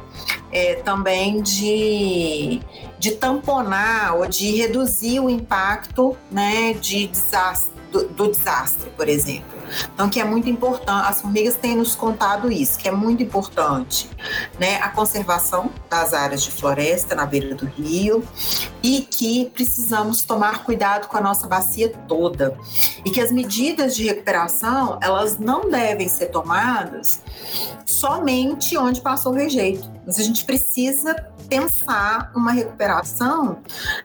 é, 0.52 0.76
também 0.76 1.42
de, 1.42 2.62
de 2.98 3.12
tamponar 3.12 4.16
ou 4.16 4.28
de 4.28 4.56
reduzir 4.56 5.20
o 5.20 5.30
impacto 5.30 6.18
né, 6.32 6.74
de 6.74 7.08
desastre, 7.08 7.74
do, 7.92 8.08
do 8.10 8.32
desastre, 8.32 8.90
por 8.96 9.08
exemplo. 9.08 9.59
Então, 9.94 10.10
que 10.10 10.20
é 10.20 10.24
muito 10.24 10.50
importante, 10.50 11.08
as 11.08 11.22
formigas 11.22 11.56
têm 11.56 11.76
nos 11.76 11.96
contado 11.96 12.52
isso, 12.52 12.78
que 12.78 12.88
é 12.88 12.92
muito 12.92 13.24
importante, 13.24 14.10
né? 14.60 14.78
A 14.78 14.90
conservação 14.90 15.72
das 15.90 16.14
áreas 16.14 16.44
de 16.44 16.52
floresta 16.52 17.16
na 17.16 17.26
beira 17.26 17.56
do 17.56 17.66
rio 17.66 18.24
e 18.82 19.02
que 19.02 19.50
precisamos 19.54 20.24
tomar 20.24 20.64
cuidado 20.64 21.08
com 21.08 21.18
a 21.18 21.22
nossa 21.22 21.48
bacia 21.48 21.90
toda 22.08 22.58
e 23.06 23.12
que 23.12 23.22
as 23.22 23.32
medidas 23.32 23.96
de 23.96 24.06
recuperação, 24.06 24.98
elas 25.02 25.38
não 25.38 25.70
devem 25.70 26.08
ser 26.08 26.28
tomadas 26.28 27.22
somente 27.86 28.78
onde 28.78 29.02
passou 29.02 29.34
o 29.34 29.36
rejeito. 29.36 29.90
Mas 30.06 30.20
a 30.20 30.24
gente 30.24 30.46
precisa 30.46 31.14
pensar 31.50 32.32
uma 32.36 32.52
recuperação 32.52 33.62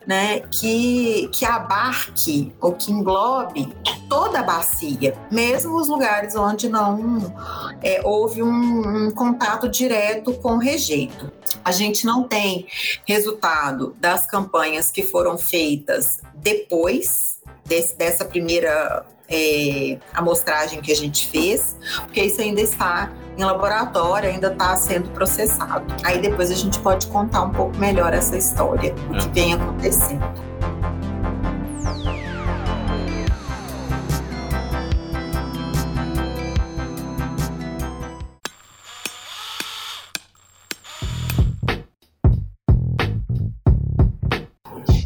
né, 0.07 0.41
que, 0.41 1.29
que 1.33 1.45
abarque 1.45 2.53
ou 2.61 2.73
que 2.73 2.91
englobe 2.91 3.73
toda 4.09 4.41
a 4.41 4.43
bacia, 4.43 5.17
mesmo 5.31 5.77
os 5.77 5.89
lugares 5.89 6.35
onde 6.35 6.69
não 6.69 7.35
é, 7.83 8.01
houve 8.03 8.43
um, 8.43 9.07
um 9.07 9.11
contato 9.11 9.69
direto 9.69 10.33
com 10.35 10.55
o 10.55 10.59
rejeito. 10.59 11.31
A 11.65 11.71
gente 11.71 12.05
não 12.05 12.25
tem 12.25 12.67
resultado 13.07 13.95
das 14.01 14.27
campanhas 14.27 14.91
que 14.91 15.03
foram 15.03 15.37
feitas 15.37 16.21
depois 16.35 17.39
desse, 17.65 17.97
dessa 17.97 18.25
primeira 18.25 19.05
é, 19.29 19.99
amostragem 20.13 20.81
que 20.81 20.93
a 20.93 20.97
gente 20.97 21.27
fez, 21.27 21.77
porque 22.03 22.23
isso 22.23 22.41
ainda 22.41 22.61
está 22.61 23.11
em 23.37 23.45
laboratório, 23.45 24.29
ainda 24.29 24.53
está 24.53 24.77
sendo 24.77 25.11
processado. 25.11 25.85
Aí 26.05 26.21
depois 26.21 26.51
a 26.51 26.55
gente 26.55 26.79
pode 26.81 27.07
contar 27.09 27.43
um 27.43 27.51
pouco 27.51 27.77
melhor 27.77 28.13
essa 28.13 28.37
história, 28.37 28.95
o 29.09 29.13
que 29.19 29.29
é. 29.29 29.33
vem 29.33 29.55
acontecendo. 29.55 30.54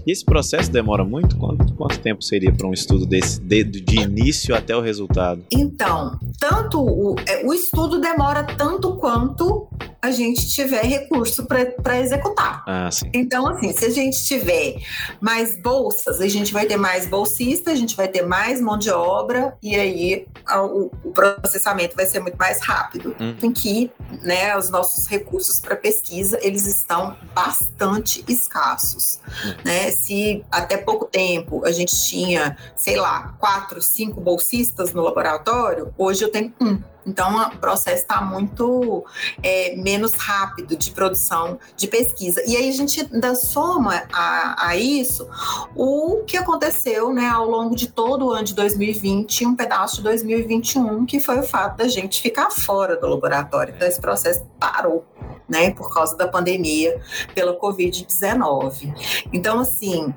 Esse 0.09 0.25
processo 0.25 0.73
demora 0.73 1.05
muito? 1.05 1.37
Quanto, 1.37 1.71
quanto 1.75 1.99
tempo 1.99 2.23
seria 2.23 2.51
para 2.51 2.67
um 2.67 2.73
estudo 2.73 3.05
desse, 3.05 3.39
de, 3.39 3.63
de, 3.63 4.01
início 4.01 4.55
até 4.55 4.75
o 4.75 4.81
resultado? 4.81 5.45
Então, 5.53 6.19
tanto 6.41 6.81
o, 6.81 7.15
é, 7.27 7.45
o 7.45 7.53
estudo 7.53 8.01
demora 8.01 8.43
tanto 8.43 8.97
quanto 8.97 9.69
a 10.01 10.11
gente 10.11 10.49
tiver 10.49 10.85
recurso 10.85 11.47
para 11.47 12.01
executar. 12.01 12.63
Ah. 12.67 12.89
Então, 13.13 13.49
assim, 13.49 13.73
se 13.73 13.85
a 13.85 13.91
gente 13.91 14.25
tiver 14.25 14.77
mais 15.21 15.61
bolsas, 15.61 16.21
a 16.21 16.29
gente 16.29 16.53
vai 16.53 16.67
ter 16.67 16.77
mais 16.77 17.07
bolsistas, 17.07 17.75
a 17.75 17.77
gente 17.77 17.97
vai 17.97 18.07
ter 18.07 18.23
mais 18.23 18.61
mão 18.61 18.79
de 18.79 18.91
obra 18.91 19.57
e 19.63 19.75
aí 19.75 20.27
o, 20.51 20.91
o 21.05 21.11
processamento 21.11 21.97
vai 21.97 22.07
ser 22.07 22.21
muito 22.21 22.37
mais 22.37 22.61
rápido. 22.63 23.15
Hum. 23.21 23.37
Em 23.43 23.53
que, 23.53 23.91
né, 24.23 24.57
os 24.57 24.71
nossos 24.71 25.07
recursos 25.07 25.61
para 25.61 25.75
pesquisa, 25.75 26.39
eles 26.43 26.67
estão 26.67 27.17
bastante 27.35 28.25
escassos, 28.29 29.21
hum. 29.27 29.55
né? 29.65 29.91
Se 29.91 30.45
até 30.51 30.77
pouco 30.77 31.07
tempo 31.07 31.65
a 31.65 31.73
gente 31.73 31.95
tinha, 32.09 32.57
sei 32.77 32.97
lá, 32.97 33.35
quatro, 33.39 33.83
cinco 33.83 34.21
bolsistas 34.21 34.93
no 34.93 35.03
laboratório, 35.03 35.93
hoje 35.99 36.25
eu 36.25 36.31
tenho 36.31 36.53
um. 36.61 36.81
Então, 37.09 37.49
o 37.49 37.59
processo 37.59 38.03
está 38.03 38.21
muito 38.21 39.05
é, 39.43 39.75
menos 39.77 40.13
rápido 40.13 40.77
de 40.77 40.91
produção 40.91 41.59
de 41.77 41.87
pesquisa. 41.89 42.43
E 42.47 42.57
aí 42.57 42.69
a 42.69 42.73
gente 42.73 43.01
ainda 43.01 43.35
soma 43.35 44.05
a, 44.13 44.69
a, 44.69 44.77
isso 44.77 45.29
o 45.75 46.23
que 46.27 46.37
aconteceu 46.37 47.13
né, 47.13 47.27
ao 47.27 47.49
longo 47.49 47.75
de 47.75 47.89
todo 47.89 48.27
o 48.27 48.31
ano 48.31 48.45
de 48.45 48.55
2020 48.55 49.41
e 49.41 49.47
um 49.47 49.57
pedaço 49.57 49.97
de 49.97 50.03
2021, 50.03 51.07
que 51.07 51.19
foi 51.19 51.39
o 51.39 51.43
fato 51.43 51.79
da 51.79 51.89
gente 51.89 52.21
ficar 52.21 52.51
fora 52.51 52.97
do 52.97 53.07
laboratório. 53.07 53.75
Então, 53.75 53.89
esse 53.89 54.01
processo 54.01 54.45
parou. 54.59 55.05
Né, 55.49 55.71
por 55.71 55.93
causa 55.93 56.17
da 56.17 56.29
pandemia 56.29 57.01
pela 57.35 57.59
Covid-19. 57.59 58.95
Então, 59.33 59.61
assim, 59.61 60.13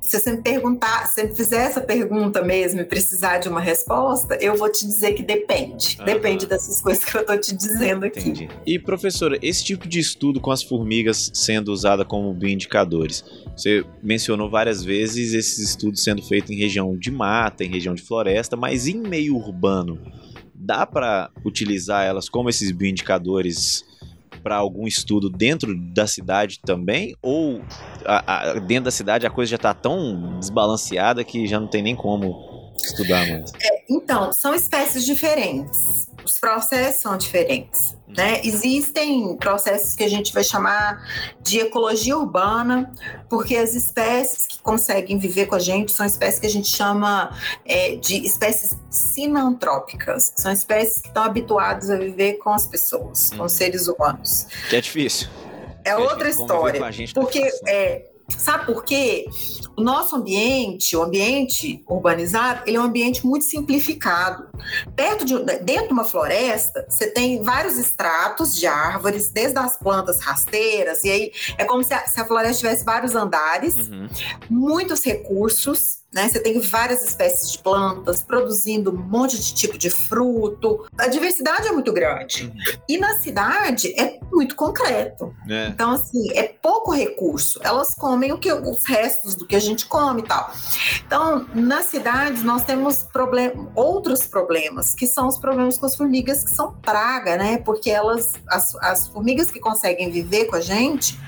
se 0.00 0.18
você 0.18 0.32
me 0.32 0.42
perguntar, 0.42 1.06
se 1.06 1.22
você 1.22 1.34
fizer 1.34 1.64
essa 1.64 1.80
pergunta 1.80 2.42
mesmo 2.42 2.80
e 2.80 2.84
precisar 2.84 3.38
de 3.38 3.48
uma 3.48 3.60
resposta, 3.60 4.36
eu 4.40 4.56
vou 4.56 4.70
te 4.70 4.84
dizer 4.84 5.12
que 5.12 5.22
depende. 5.22 5.96
Uhum. 5.98 6.04
Depende 6.04 6.46
dessas 6.46 6.80
coisas 6.80 7.04
que 7.04 7.16
eu 7.16 7.24
tô 7.24 7.36
te 7.36 7.54
dizendo 7.54 8.04
aqui. 8.04 8.20
Entendi. 8.20 8.48
E, 8.66 8.78
professora, 8.78 9.38
esse 9.40 9.64
tipo 9.64 9.86
de 9.86 10.00
estudo 10.00 10.40
com 10.40 10.50
as 10.50 10.62
formigas 10.62 11.30
sendo 11.32 11.72
usada 11.72 12.04
como 12.04 12.32
bioindicadores, 12.34 13.24
você 13.56 13.84
mencionou 14.02 14.50
várias 14.50 14.82
vezes 14.82 15.32
esses 15.32 15.58
estudos 15.70 16.02
sendo 16.02 16.22
feitos 16.22 16.50
em 16.50 16.56
região 16.56 16.96
de 16.96 17.10
mata, 17.10 17.64
em 17.64 17.68
região 17.68 17.94
de 17.94 18.02
floresta, 18.02 18.56
mas 18.56 18.86
em 18.86 18.96
meio 18.96 19.36
urbano, 19.36 19.98
dá 20.54 20.86
para 20.86 21.30
utilizar 21.44 22.04
elas 22.04 22.28
como 22.28 22.48
esses 22.48 22.70
bioindicadores 22.70 23.84
para 24.42 24.56
algum 24.56 24.86
estudo 24.86 25.30
dentro 25.30 25.74
da 25.92 26.06
cidade 26.06 26.60
também? 26.64 27.14
Ou 27.22 27.62
a, 28.04 28.50
a, 28.50 28.54
dentro 28.58 28.84
da 28.84 28.90
cidade 28.90 29.26
a 29.26 29.30
coisa 29.30 29.50
já 29.50 29.56
está 29.56 29.72
tão 29.74 30.38
desbalanceada 30.38 31.24
que 31.24 31.46
já 31.46 31.60
não 31.60 31.68
tem 31.68 31.82
nem 31.82 31.96
como 31.96 32.72
estudar 32.76 33.26
mais? 33.26 33.52
É, 33.62 33.84
então, 33.90 34.32
são 34.32 34.54
espécies 34.54 35.04
diferentes. 35.04 35.78
Os 36.24 36.38
processos 36.38 37.02
são 37.02 37.16
diferentes. 37.16 37.96
Né? 38.16 38.40
Existem 38.44 39.36
processos 39.36 39.94
que 39.94 40.04
a 40.04 40.08
gente 40.08 40.32
vai 40.32 40.44
chamar 40.44 41.02
de 41.40 41.60
ecologia 41.60 42.16
urbana, 42.16 42.92
porque 43.28 43.56
as 43.56 43.74
espécies 43.74 44.46
que 44.46 44.60
conseguem 44.60 45.18
viver 45.18 45.46
com 45.46 45.54
a 45.54 45.58
gente 45.58 45.92
são 45.92 46.04
espécies 46.04 46.38
que 46.38 46.46
a 46.46 46.50
gente 46.50 46.68
chama 46.68 47.34
é, 47.64 47.96
de 47.96 48.24
espécies 48.26 48.76
sinantrópicas. 48.90 50.32
São 50.36 50.52
espécies 50.52 51.00
que 51.00 51.08
estão 51.08 51.22
habituadas 51.22 51.88
a 51.90 51.96
viver 51.96 52.34
com 52.34 52.50
as 52.50 52.66
pessoas, 52.66 53.30
com 53.30 53.36
os 53.36 53.40
uhum. 53.40 53.48
seres 53.48 53.88
humanos. 53.88 54.46
Que 54.68 54.76
é 54.76 54.80
difícil. 54.80 55.28
É 55.84 55.96
outra 55.96 56.28
história. 56.28 56.80
Porque 57.14 57.42
é, 57.66 58.11
Sabe 58.28 58.66
por 58.66 58.84
quê? 58.84 59.26
O 59.76 59.82
nosso 59.82 60.16
ambiente, 60.16 60.96
o 60.96 61.02
ambiente 61.02 61.82
urbanizado, 61.88 62.62
ele 62.66 62.76
é 62.76 62.80
um 62.80 62.84
ambiente 62.84 63.26
muito 63.26 63.44
simplificado. 63.44 64.48
Perto 64.94 65.24
de, 65.24 65.38
dentro 65.60 65.88
de 65.88 65.92
uma 65.92 66.04
floresta, 66.04 66.86
você 66.88 67.10
tem 67.10 67.42
vários 67.42 67.78
estratos 67.78 68.54
de 68.54 68.66
árvores, 68.66 69.30
desde 69.30 69.58
as 69.58 69.78
plantas 69.78 70.20
rasteiras, 70.20 71.02
e 71.04 71.10
aí 71.10 71.32
é 71.56 71.64
como 71.64 71.82
se 71.82 71.94
a, 71.94 72.06
se 72.06 72.20
a 72.20 72.24
floresta 72.24 72.58
tivesse 72.58 72.84
vários 72.84 73.14
andares, 73.14 73.74
uhum. 73.74 74.08
muitos 74.50 75.04
recursos, 75.04 76.01
né? 76.12 76.28
Você 76.28 76.40
tem 76.40 76.60
várias 76.60 77.04
espécies 77.04 77.52
de 77.52 77.58
plantas 77.58 78.22
produzindo 78.22 78.90
um 78.90 78.96
monte 78.96 79.40
de 79.40 79.54
tipo 79.54 79.78
de 79.78 79.88
fruto. 79.88 80.86
A 80.98 81.08
diversidade 81.08 81.68
é 81.68 81.72
muito 81.72 81.92
grande. 81.92 82.44
Uhum. 82.44 82.80
E 82.88 82.98
na 82.98 83.18
cidade 83.18 83.92
é 83.98 84.20
muito 84.30 84.54
concreto. 84.54 85.34
É. 85.48 85.68
Então, 85.68 85.92
assim, 85.92 86.30
é 86.32 86.42
pouco 86.42 86.92
recurso. 86.92 87.58
Elas 87.62 87.94
comem 87.94 88.32
o 88.32 88.38
que 88.38 88.52
os 88.52 88.84
restos 88.86 89.34
do 89.34 89.46
que 89.46 89.56
a 89.56 89.60
gente 89.60 89.86
come 89.86 90.20
e 90.20 90.24
tal. 90.24 90.52
Então, 91.06 91.46
nas 91.54 91.86
cidades, 91.86 92.42
nós 92.42 92.62
temos 92.62 93.04
problem 93.04 93.68
outros 93.74 94.26
problemas, 94.26 94.94
que 94.94 95.06
são 95.06 95.28
os 95.28 95.38
problemas 95.38 95.78
com 95.78 95.86
as 95.86 95.96
formigas, 95.96 96.44
que 96.44 96.50
são 96.50 96.72
praga, 96.72 97.36
né? 97.36 97.58
Porque 97.58 97.90
elas, 97.90 98.32
as, 98.48 98.74
as 98.76 99.08
formigas 99.08 99.50
que 99.50 99.60
conseguem 99.60 100.10
viver 100.10 100.46
com 100.46 100.56
a 100.56 100.60
gente, 100.60 101.18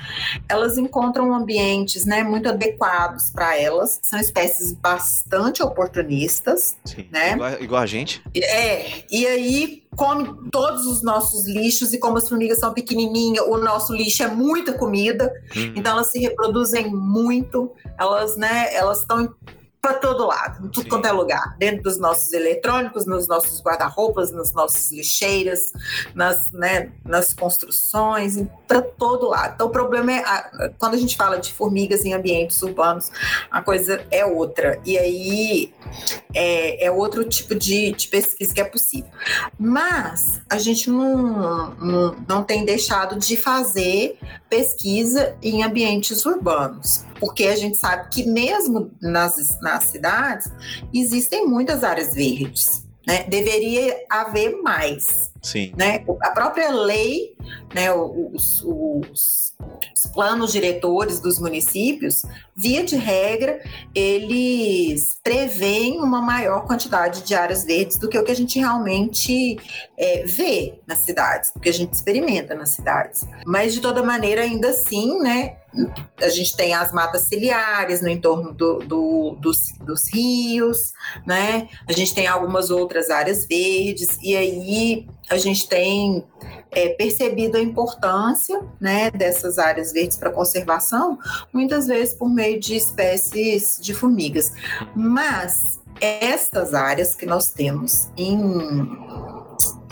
elas 0.49 0.77
encontram 0.77 1.35
ambientes 1.35 2.05
né, 2.05 2.23
muito 2.23 2.49
adequados 2.49 3.31
para 3.31 3.59
elas. 3.59 3.99
São 4.03 4.19
espécies 4.19 4.74
bastante 4.75 5.63
oportunistas, 5.63 6.77
Sim, 6.85 7.07
né? 7.11 7.33
Igual, 7.33 7.63
igual, 7.63 7.83
a 7.83 7.87
gente. 7.87 8.23
É, 8.37 9.05
e 9.11 9.27
aí 9.27 9.83
come 9.97 10.51
todos 10.51 10.87
os 10.87 11.03
nossos 11.03 11.47
lixos 11.47 11.93
e 11.93 11.99
como 11.99 12.19
as 12.19 12.29
formigas 12.29 12.59
são 12.59 12.73
pequenininhas, 12.73 13.47
o 13.47 13.57
nosso 13.59 13.95
lixo 13.95 14.23
é 14.23 14.29
muita 14.29 14.73
comida, 14.73 15.33
uhum. 15.55 15.75
então 15.77 15.93
elas 15.93 16.11
se 16.11 16.19
reproduzem 16.19 16.91
muito, 16.91 17.73
elas, 17.99 18.37
né, 18.37 18.75
elas 18.75 19.01
estão 19.01 19.33
para 19.85 19.93
todo 19.93 20.27
lado, 20.27 20.65
em 20.65 20.71
tudo 20.71 20.85
Sim. 20.85 20.89
quanto 20.89 21.07
é 21.07 21.13
lugar, 21.13 21.55
dentro 21.59 21.83
dos 21.83 21.99
nossos 21.99 22.33
eletrônicos, 22.33 23.05
nos 23.05 23.29
nossos 23.29 23.61
guarda-roupas, 23.61 24.33
nas 24.33 24.51
nossas 24.55 24.91
lixeiras, 24.91 25.75
nas, 26.15 26.51
né, 26.53 26.91
nas 27.05 27.35
construções, 27.35 28.43
para 28.67 28.81
todo 28.81 29.29
lado. 29.29 29.53
Então, 29.57 29.67
o 29.67 29.71
problema 29.71 30.11
é 30.11 30.21
a, 30.21 30.71
quando 30.79 30.95
a 30.95 30.97
gente 30.97 31.19
fala 31.19 31.39
de 31.39 31.53
formigas 31.53 32.03
em 32.07 32.15
ambientes 32.15 32.63
urbanos, 32.63 33.11
a 33.51 33.61
coisa 33.61 34.03
é 34.11 34.25
outra. 34.25 34.81
E 34.87 34.97
aí 34.97 35.75
é, 36.33 36.87
é 36.87 36.91
outro 36.91 37.23
tipo 37.23 37.55
de, 37.55 37.93
de, 37.93 38.09
pesquisa 38.09 38.55
que 38.55 38.63
é 38.63 38.65
possível. 38.65 39.11
Mas 39.59 40.41
a 40.49 40.57
gente 40.57 40.89
não, 40.89 41.75
não, 41.75 42.17
não 42.27 42.43
tem 42.43 42.65
deixado 42.65 43.19
de 43.19 43.37
fazer 43.37 44.19
pesquisa 44.49 45.37
em 45.43 45.63
ambientes 45.63 46.25
urbanos 46.25 47.05
porque 47.19 47.45
a 47.45 47.57
gente 47.57 47.77
sabe 47.77 48.09
que 48.11 48.27
mesmo 48.27 48.91
nas, 49.01 49.61
nas 49.61 49.85
cidades 49.85 50.51
existem 50.93 51.47
muitas 51.47 51.85
áreas 51.85 52.15
verdes. 52.15 52.85
Né? 53.07 53.25
Deveria 53.25 54.03
haver 54.09 54.63
mais. 54.63 55.31
Sim. 55.43 55.73
Né? 55.77 56.03
A 56.23 56.31
própria 56.31 56.71
lei, 56.71 57.37
né, 57.75 57.93
os, 57.93 58.63
os, 58.63 59.55
os 59.93 60.11
planos 60.11 60.53
diretores 60.53 61.21
dos 61.21 61.39
municípios, 61.39 62.23
via 62.57 62.83
de 62.83 62.97
regra, 62.97 63.61
eles 63.95 65.19
preveem 65.23 65.99
uma 65.99 66.23
maior 66.23 66.67
quantidade 66.67 67.23
de 67.25 67.35
áreas 67.35 67.63
verdes 67.65 67.99
do 67.99 68.09
que 68.09 68.19
o 68.19 68.25
que 68.25 68.33
a 68.33 68.37
gente 68.37 68.59
realmente 68.59 69.59
é, 69.99 70.25
vê 70.25 70.79
nas 70.87 71.01
cidades, 71.01 71.53
do 71.53 71.61
que 71.61 71.69
a 71.69 71.75
gente 71.75 71.93
experimenta 71.93 72.55
nas 72.55 72.71
cidades. 72.71 73.27
Mas, 73.45 73.75
de 73.75 73.83
toda 73.83 74.03
maneira, 74.03 74.43
ainda 74.43 74.71
assim, 74.71 75.19
né, 75.21 75.57
a 76.21 76.29
gente 76.29 76.57
tem 76.57 76.75
as 76.75 76.93
matas 76.93 77.23
ciliares 77.23 78.01
no 78.01 78.09
entorno 78.09 78.53
do, 78.53 78.79
do, 78.81 79.37
dos, 79.41 79.73
dos, 79.81 80.09
rios, 80.13 80.93
né? 81.27 81.69
A 81.89 81.93
gente 81.93 82.15
tem 82.15 82.27
algumas 82.27 82.71
outras 82.71 83.11
áreas 83.11 83.47
verdes, 83.47 84.19
e 84.23 84.37
aí 84.37 85.09
a 85.29 85.37
gente 85.37 85.69
tem 85.69 86.25
é, 86.71 86.91
percebido 86.91 87.57
a 87.57 87.61
importância 87.61 88.63
né, 88.81 89.11
dessas 89.11 89.59
áreas 89.59 89.93
verdes 89.93 90.17
para 90.17 90.31
conservação, 90.31 91.19
muitas 91.53 91.87
vezes 91.87 92.15
por 92.15 92.29
meio 92.29 92.61
de 92.61 92.77
espécies 92.77 93.79
de 93.81 93.95
formigas. 93.95 94.53
Mas 94.95 95.81
estas 96.01 96.75
áreas 96.75 97.15
que 97.15 97.27
nós 97.27 97.49
temos 97.49 98.09
em 98.17 98.39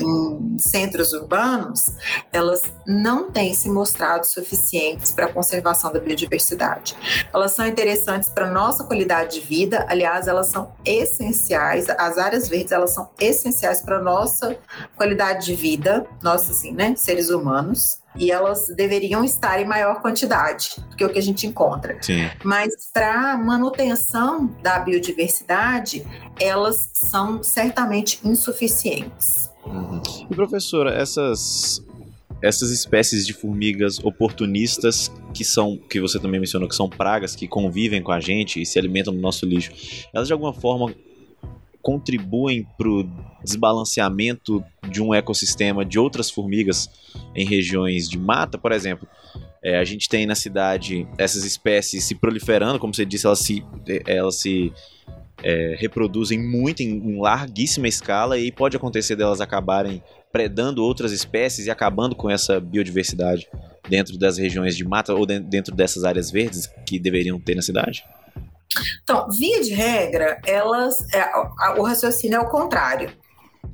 em 0.02 0.58
centros 0.58 1.12
urbanos, 1.12 1.86
elas 2.32 2.62
não 2.86 3.30
têm 3.30 3.54
se 3.54 3.68
mostrado 3.68 4.26
suficientes 4.26 5.12
para 5.12 5.26
a 5.26 5.32
conservação 5.32 5.92
da 5.92 6.00
biodiversidade. 6.00 6.96
Elas 7.32 7.52
são 7.52 7.66
interessantes 7.66 8.28
para 8.28 8.50
nossa 8.50 8.84
qualidade 8.84 9.40
de 9.40 9.46
vida, 9.46 9.86
aliás, 9.88 10.28
elas 10.28 10.48
são 10.48 10.72
essenciais, 10.84 11.88
as 11.88 12.18
áreas 12.18 12.48
verdes, 12.48 12.72
elas 12.72 12.90
são 12.90 13.10
essenciais 13.18 13.80
para 13.82 14.00
nossa 14.00 14.56
qualidade 14.96 15.46
de 15.46 15.54
vida, 15.54 16.06
nós 16.22 16.50
assim, 16.50 16.72
né, 16.72 16.94
seres 16.96 17.30
humanos, 17.30 18.02
e 18.16 18.30
elas 18.30 18.68
deveriam 18.68 19.24
estar 19.24 19.60
em 19.60 19.64
maior 19.64 20.00
quantidade 20.00 20.76
do 20.90 20.96
que 20.96 21.04
o 21.04 21.08
que 21.08 21.18
a 21.18 21.22
gente 21.22 21.46
encontra. 21.46 21.96
Sim. 22.02 22.30
Mas 22.44 22.90
para 22.92 23.36
manutenção 23.36 24.46
da 24.62 24.78
biodiversidade, 24.78 26.06
elas 26.38 26.90
são 26.92 27.42
certamente 27.42 28.20
insuficientes. 28.24 29.51
Uhum. 29.64 30.02
E 30.30 30.34
professora, 30.34 30.94
essas 30.94 31.84
essas 32.42 32.70
espécies 32.70 33.24
de 33.24 33.32
formigas 33.32 34.00
oportunistas 34.00 35.12
que 35.32 35.44
são 35.44 35.76
que 35.76 36.00
você 36.00 36.18
também 36.18 36.40
mencionou 36.40 36.68
que 36.68 36.74
são 36.74 36.88
pragas 36.88 37.36
que 37.36 37.46
convivem 37.46 38.02
com 38.02 38.10
a 38.10 38.18
gente 38.18 38.60
e 38.60 38.66
se 38.66 38.78
alimentam 38.78 39.14
do 39.14 39.20
nosso 39.20 39.46
lixo, 39.46 39.70
elas 40.12 40.26
de 40.26 40.32
alguma 40.32 40.52
forma 40.52 40.92
contribuem 41.80 42.66
para 42.76 42.88
o 42.88 43.08
desbalanceamento 43.44 44.64
de 44.88 45.02
um 45.02 45.12
ecossistema 45.12 45.84
de 45.84 45.98
outras 45.98 46.30
formigas 46.30 46.88
em 47.34 47.44
regiões 47.44 48.08
de 48.08 48.18
mata, 48.18 48.56
por 48.56 48.72
exemplo. 48.72 49.06
É, 49.64 49.78
a 49.78 49.84
gente 49.84 50.08
tem 50.08 50.26
na 50.26 50.34
cidade 50.34 51.06
essas 51.18 51.44
espécies 51.44 52.04
se 52.04 52.14
proliferando, 52.14 52.78
como 52.78 52.94
você 52.94 53.04
disse, 53.04 53.26
elas 53.26 53.40
se, 53.40 53.64
elas 54.06 54.40
se 54.40 54.72
é, 55.42 55.76
reproduzem 55.78 56.38
muito 56.38 56.82
em, 56.82 56.90
em, 56.90 57.20
larguíssima 57.20 57.88
escala 57.88 58.38
e 58.38 58.50
pode 58.50 58.76
acontecer 58.76 59.16
delas 59.16 59.40
acabarem 59.40 60.02
predando 60.32 60.82
outras 60.82 61.12
espécies 61.12 61.66
e 61.66 61.70
acabando 61.70 62.14
com 62.14 62.30
essa 62.30 62.58
biodiversidade 62.58 63.48
dentro 63.88 64.16
das 64.18 64.38
regiões 64.38 64.76
de 64.76 64.84
mata 64.84 65.12
ou 65.12 65.26
dentro 65.26 65.74
dessas 65.74 66.04
áreas 66.04 66.30
verdes 66.30 66.68
que 66.86 66.98
deveriam 66.98 67.38
ter 67.38 67.54
na 67.54 67.62
cidade? 67.62 68.04
Então, 69.02 69.28
via 69.30 69.62
de 69.62 69.74
regra, 69.74 70.40
elas, 70.46 70.94
é, 71.12 71.78
o 71.78 71.82
raciocínio 71.82 72.36
é 72.36 72.40
o 72.40 72.48
contrário. 72.48 73.12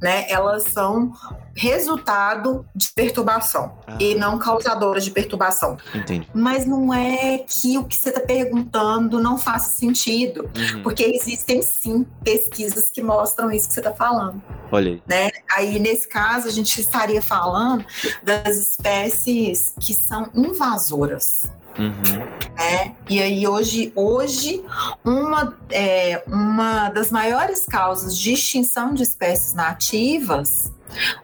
Né? 0.01 0.27
Elas 0.29 0.65
são 0.65 1.13
resultado 1.55 2.65
de 2.75 2.91
perturbação 2.91 3.79
ah. 3.87 3.97
e 3.99 4.15
não 4.15 4.39
causadora 4.39 5.01
de 5.01 5.11
perturbação. 5.11 5.77
Entendi. 5.93 6.29
Mas 6.33 6.65
não 6.65 6.95
é 6.95 7.39
que 7.39 7.77
o 7.77 7.85
que 7.85 7.97
você 7.97 8.11
está 8.11 8.21
perguntando 8.21 9.21
não 9.21 9.37
faça 9.37 9.71
sentido, 9.71 10.49
uhum. 10.57 10.83
porque 10.83 11.03
existem 11.03 11.61
sim 11.63 12.07
pesquisas 12.23 12.91
que 12.91 13.03
mostram 13.03 13.51
isso 13.51 13.67
que 13.69 13.75
você 13.75 13.81
está 13.81 13.93
falando. 13.93 14.41
Olha 14.71 14.93
aí. 14.93 15.03
Né? 15.07 15.31
Aí, 15.51 15.79
nesse 15.81 16.07
caso, 16.09 16.47
a 16.47 16.51
gente 16.51 16.81
estaria 16.81 17.21
falando 17.21 17.85
das 18.23 18.57
espécies 18.57 19.75
que 19.81 19.95
são 19.95 20.31
invasoras. 20.35 21.43
Uhum. 21.79 22.19
Né? 22.57 22.95
E 23.09 23.23
aí 23.23 23.47
hoje, 23.47 23.93
hoje 23.95 24.64
uma, 25.05 25.57
é, 25.71 26.23
uma 26.27 26.88
das 26.91 27.11
maiores 27.11 27.64
causas 27.64 28.17
de 28.17 28.33
extinção 28.33 28.93
de 28.93 29.03
espécies 29.03 29.55
nativas 29.55 30.73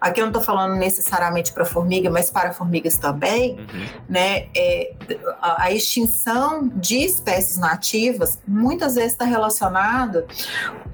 Aqui 0.01 0.21
eu 0.21 0.25
não 0.25 0.31
estou 0.31 0.43
falando 0.43 0.77
necessariamente 0.77 1.53
para 1.53 1.65
formiga, 1.65 2.11
mas 2.11 2.31
para 2.31 2.53
formigas 2.53 2.97
também, 2.97 3.59
uhum. 3.59 3.87
né? 4.09 4.49
É, 4.55 4.93
a, 5.41 5.65
a, 5.65 5.73
extinção 5.73 6.69
de 6.75 6.99
espécies 6.99 7.57
nativas 7.57 8.39
muitas 8.47 8.95
vezes 8.95 9.13
está 9.13 9.25
relacionada 9.25 10.27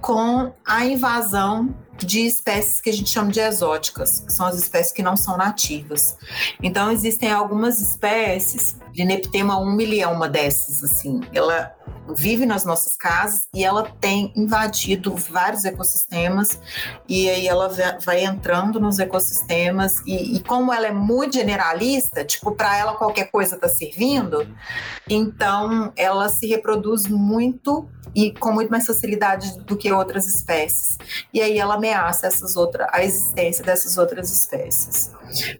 com 0.00 0.52
a 0.64 0.84
invasão 0.84 1.74
de 2.06 2.26
espécies 2.26 2.80
que 2.80 2.90
a 2.90 2.92
gente 2.92 3.10
chama 3.10 3.30
de 3.30 3.40
exóticas, 3.40 4.20
que 4.20 4.32
são 4.32 4.46
as 4.46 4.56
espécies 4.56 4.92
que 4.92 5.02
não 5.02 5.16
são 5.16 5.36
nativas. 5.36 6.16
Então, 6.62 6.90
existem 6.90 7.30
algumas 7.30 7.80
espécies, 7.80 8.76
Lineptema 8.94 9.58
umili 9.58 10.00
é 10.00 10.08
uma 10.08 10.28
dessas, 10.28 10.82
assim, 10.82 11.20
ela 11.32 11.74
vive 12.14 12.46
nas 12.46 12.64
nossas 12.64 12.96
casas 12.96 13.46
e 13.54 13.64
ela 13.64 13.90
tem 14.00 14.32
invadido 14.36 15.14
vários 15.14 15.64
ecossistemas 15.64 16.60
e 17.08 17.28
aí 17.28 17.46
ela 17.46 17.70
vai 18.04 18.24
entrando 18.24 18.80
nos 18.80 18.98
ecossistemas 18.98 20.00
e, 20.06 20.36
e 20.36 20.40
como 20.40 20.72
ela 20.72 20.86
é 20.86 20.92
muito 20.92 21.34
generalista, 21.34 22.24
tipo, 22.24 22.52
para 22.52 22.76
ela 22.76 22.94
qualquer 22.94 23.30
coisa 23.30 23.54
está 23.54 23.68
servindo, 23.68 24.46
então 25.08 25.92
ela 25.96 26.28
se 26.28 26.46
reproduz 26.46 27.06
muito 27.06 27.88
e 28.14 28.32
com 28.32 28.52
muito 28.52 28.70
mais 28.70 28.86
facilidade 28.86 29.58
do 29.60 29.76
que 29.76 29.92
outras 29.92 30.26
espécies. 30.26 30.98
E 31.32 31.40
aí 31.40 31.58
ela 31.58 31.74
ameaça 31.74 32.26
essas 32.26 32.56
outras, 32.56 32.88
a 32.92 33.04
existência 33.04 33.64
dessas 33.64 33.96
outras 33.96 34.30
espécies. 34.30 35.12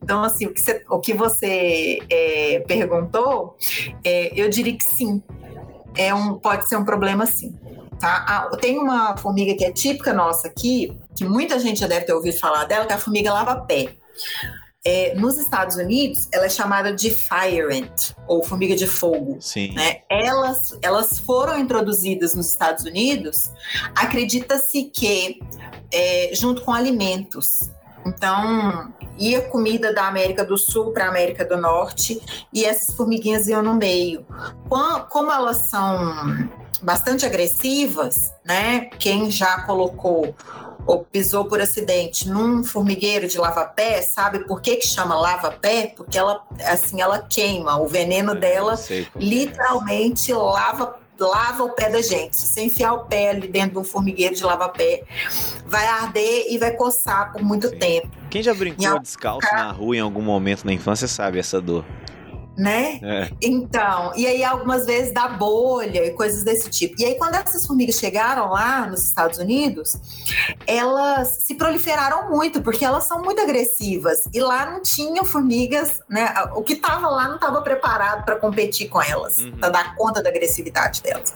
Então, 0.03 0.23
assim, 0.25 0.47
o 0.47 0.53
que 0.53 0.61
você, 0.61 0.85
o 0.89 0.99
que 0.99 1.15
você 1.15 1.99
é, 2.11 2.61
perguntou, 2.67 3.57
é, 4.05 4.33
eu 4.41 4.49
diria 4.49 4.77
que 4.77 4.85
sim. 4.85 5.23
É 5.97 6.15
um, 6.15 6.39
pode 6.39 6.69
ser 6.69 6.77
um 6.77 6.85
problema 6.85 7.27
sim. 7.27 7.55
Tá? 7.99 8.25
Ah, 8.27 8.57
tem 8.57 8.79
uma 8.79 9.17
formiga 9.17 9.55
que 9.55 9.65
é 9.65 9.71
típica 9.71 10.13
nossa 10.13 10.49
aqui, 10.49 10.97
que 11.15 11.25
muita 11.25 11.59
gente 11.59 11.81
já 11.81 11.87
deve 11.87 12.07
ter 12.07 12.15
ouvido 12.15 12.39
falar 12.39 12.65
dela, 12.65 12.87
que 12.87 12.93
é 12.93 12.97
a 12.97 12.99
formiga 12.99 13.33
lava-pé. 13.33 13.97
É, 14.83 15.15
nos 15.15 15.37
Estados 15.37 15.77
Unidos, 15.77 16.27
ela 16.33 16.47
é 16.47 16.49
chamada 16.49 16.95
de 16.95 17.11
fire 17.11 17.65
ant, 17.71 18.15
ou 18.27 18.43
formiga 18.43 18.75
de 18.75 18.87
fogo. 18.87 19.37
Sim. 19.39 19.75
Né? 19.75 19.99
Elas, 20.09 20.79
elas 20.81 21.19
foram 21.19 21.59
introduzidas 21.59 22.35
nos 22.35 22.49
Estados 22.49 22.85
Unidos, 22.85 23.51
acredita-se 23.95 24.85
que 24.85 25.39
é, 25.93 26.31
junto 26.33 26.63
com 26.63 26.73
alimentos. 26.73 27.71
Então, 28.05 28.93
ia 29.19 29.43
comida 29.43 29.93
da 29.93 30.07
América 30.07 30.45
do 30.45 30.57
Sul 30.57 30.93
para 30.93 31.07
a 31.07 31.09
América 31.09 31.45
do 31.45 31.57
Norte 31.57 32.21
e 32.53 32.65
essas 32.65 32.95
formiguinhas 32.95 33.49
iam 33.49 33.63
no 33.63 33.75
meio. 33.75 34.25
Como 35.11 35.31
elas 35.31 35.69
são 35.69 36.49
bastante 36.83 37.27
agressivas, 37.27 38.33
né? 38.45 38.87
Quem 38.99 39.31
já 39.31 39.63
colocou 39.63 40.35
ou 40.87 41.05
pisou 41.05 41.45
por 41.45 41.61
acidente 41.61 42.29
num 42.29 42.65
formigueiro 42.65 43.29
de 43.29 43.39
lava-pé, 43.39 44.03
sabe 44.03 44.41
por 44.41 44.61
que 44.61 44.77
que 44.77 44.87
chama 44.87 45.15
lava-pé? 45.15 45.93
Porque 45.95 46.19
ela, 46.19 46.43
assim, 46.67 47.01
ela 47.01 47.21
queima. 47.21 47.79
O 47.79 47.87
veneno 47.87 48.35
dela 48.35 48.75
é. 48.91 49.07
literalmente 49.15 50.33
lava 50.33 50.99
lava 51.21 51.65
o 51.65 51.71
pé 51.71 51.91
da 51.91 52.03
gente. 52.03 52.37
Se 52.37 52.47
você 52.47 52.63
enfiar 52.63 52.93
o 52.95 53.05
pé 53.07 53.31
ali 53.31 53.49
dentro 53.49 53.73
de 53.73 53.79
um 53.79 53.85
formigueiro 53.85 54.35
de 54.35 54.45
lava-pé, 54.45 55.03
vai 55.67 55.87
arder 55.87 56.47
e 56.49 56.59
vai 56.59 56.73
coçar 56.73 57.33
por 57.33 57.43
muito 57.43 57.69
Sim. 57.69 57.79
tempo. 57.79 58.09
Quem 58.31 58.43
já 58.43 58.55
brincou 58.55 58.99
descalço 58.99 59.47
na 59.53 59.71
rua 59.73 59.97
em 59.97 60.01
algum 60.01 60.23
momento 60.23 60.65
na 60.65 60.73
infância 60.73 61.09
sabe 61.09 61.39
essa 61.39 61.61
dor 61.61 61.85
né? 62.61 63.01
É. 63.03 63.31
Então, 63.41 64.13
e 64.15 64.27
aí 64.27 64.45
algumas 64.45 64.85
vezes 64.85 65.15
dá 65.15 65.29
bolha 65.29 66.05
e 66.05 66.11
coisas 66.11 66.45
desse 66.45 66.69
tipo. 66.69 67.01
E 67.01 67.07
aí 67.07 67.15
quando 67.15 67.35
essas 67.35 67.67
formigas 67.67 67.95
chegaram 67.95 68.51
lá 68.51 68.87
nos 68.87 69.03
Estados 69.03 69.39
Unidos, 69.39 69.97
elas 70.67 71.43
se 71.43 71.55
proliferaram 71.55 72.29
muito 72.29 72.61
porque 72.61 72.85
elas 72.85 73.05
são 73.05 73.23
muito 73.23 73.41
agressivas 73.41 74.25
e 74.33 74.41
lá 74.41 74.71
não 74.71 74.83
tinham 74.83 75.25
formigas, 75.25 76.01
né? 76.07 76.35
O 76.55 76.63
que 76.63 76.75
estava 76.75 77.09
lá 77.09 77.29
não 77.29 77.37
estava 77.37 77.63
preparado 77.63 78.27
para 78.27 78.37
competir 78.37 78.89
com 78.91 79.01
elas, 79.01 79.39
uhum. 79.39 79.53
para 79.53 79.71
dar 79.71 79.97
conta 79.97 80.23
da 80.23 80.29
agressividade 80.29 81.03
delas. 81.03 81.33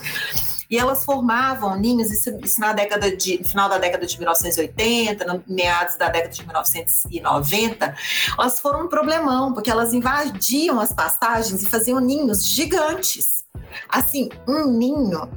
E 0.75 0.77
elas 0.77 1.05
formavam 1.05 1.77
ninhos, 1.77 2.11
isso, 2.11 2.37
isso 2.43 2.61
na 2.61 2.73
década 2.73 3.17
de, 3.17 3.39
no 3.39 3.45
final 3.45 3.69
da 3.69 3.79
década 3.79 4.05
de 4.05 4.19
1980, 4.19 5.25
no 5.25 5.45
meados 5.47 5.95
da 5.95 6.09
década 6.09 6.33
de 6.33 6.43
1990, 6.43 7.95
elas 8.37 8.59
foram 8.59 8.87
um 8.87 8.89
problemão, 8.89 9.55
porque 9.55 9.71
elas 9.71 9.93
invadiam 9.93 10.81
as 10.81 10.93
pastagens 10.93 11.63
e 11.63 11.67
faziam 11.67 12.01
ninhos 12.01 12.45
gigantes 12.45 13.45
assim, 13.89 14.29
um 14.49 14.67
ninho 14.67 15.29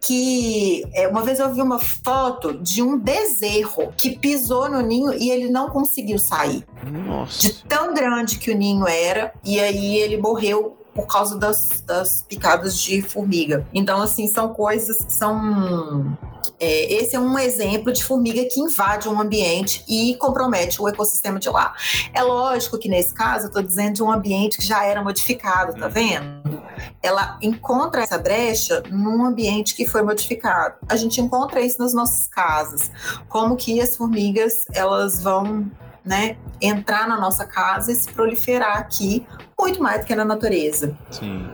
que 0.00 0.84
é, 0.94 1.08
uma 1.08 1.22
vez 1.22 1.38
eu 1.38 1.52
vi 1.52 1.60
uma 1.60 1.78
foto 1.78 2.54
de 2.54 2.82
um 2.82 2.98
bezerro 2.98 3.92
que 3.96 4.18
pisou 4.18 4.68
no 4.68 4.80
ninho 4.80 5.12
e 5.12 5.30
ele 5.30 5.50
não 5.50 5.68
conseguiu 5.68 6.18
sair. 6.18 6.64
Nossa. 6.84 7.40
De 7.40 7.64
tão 7.64 7.92
grande 7.92 8.38
que 8.38 8.50
o 8.50 8.56
ninho 8.56 8.86
era, 8.86 9.32
e 9.44 9.60
aí 9.60 9.96
ele 9.96 10.16
morreu 10.16 10.85
por 10.96 11.06
causa 11.06 11.38
das, 11.38 11.82
das 11.86 12.22
picadas 12.22 12.78
de 12.78 13.02
formiga. 13.02 13.66
Então, 13.72 14.00
assim, 14.00 14.26
são 14.26 14.52
coisas 14.54 14.96
que 14.96 15.12
são. 15.12 16.16
É, 16.58 16.94
esse 16.94 17.14
é 17.14 17.20
um 17.20 17.38
exemplo 17.38 17.92
de 17.92 18.02
formiga 18.02 18.42
que 18.50 18.58
invade 18.58 19.08
um 19.08 19.20
ambiente 19.20 19.84
e 19.86 20.16
compromete 20.16 20.80
o 20.80 20.88
ecossistema 20.88 21.38
de 21.38 21.50
lá. 21.50 21.74
É 22.14 22.22
lógico 22.22 22.78
que 22.78 22.88
nesse 22.88 23.12
caso 23.12 23.44
eu 23.44 23.48
estou 23.48 23.62
dizendo 23.62 23.96
de 23.96 24.02
um 24.02 24.10
ambiente 24.10 24.56
que 24.56 24.66
já 24.66 24.82
era 24.84 25.02
modificado, 25.02 25.78
tá 25.78 25.88
vendo? 25.88 26.62
Ela 27.02 27.38
encontra 27.42 28.02
essa 28.02 28.16
brecha 28.16 28.82
num 28.90 29.24
ambiente 29.24 29.74
que 29.74 29.86
foi 29.86 30.02
modificado. 30.02 30.76
A 30.88 30.96
gente 30.96 31.20
encontra 31.20 31.60
isso 31.60 31.78
nas 31.78 31.92
nossas 31.92 32.26
casas. 32.26 32.90
Como 33.28 33.56
que 33.56 33.80
as 33.80 33.96
formigas 33.96 34.64
elas 34.72 35.22
vão 35.22 35.70
né, 36.06 36.36
entrar 36.62 37.08
na 37.08 37.20
nossa 37.20 37.44
casa 37.44 37.90
e 37.90 37.94
se 37.94 38.10
proliferar 38.12 38.78
aqui 38.78 39.26
muito 39.58 39.82
mais 39.82 40.00
do 40.00 40.06
que 40.06 40.14
na 40.14 40.24
natureza. 40.24 40.96
Sim. 41.10 41.44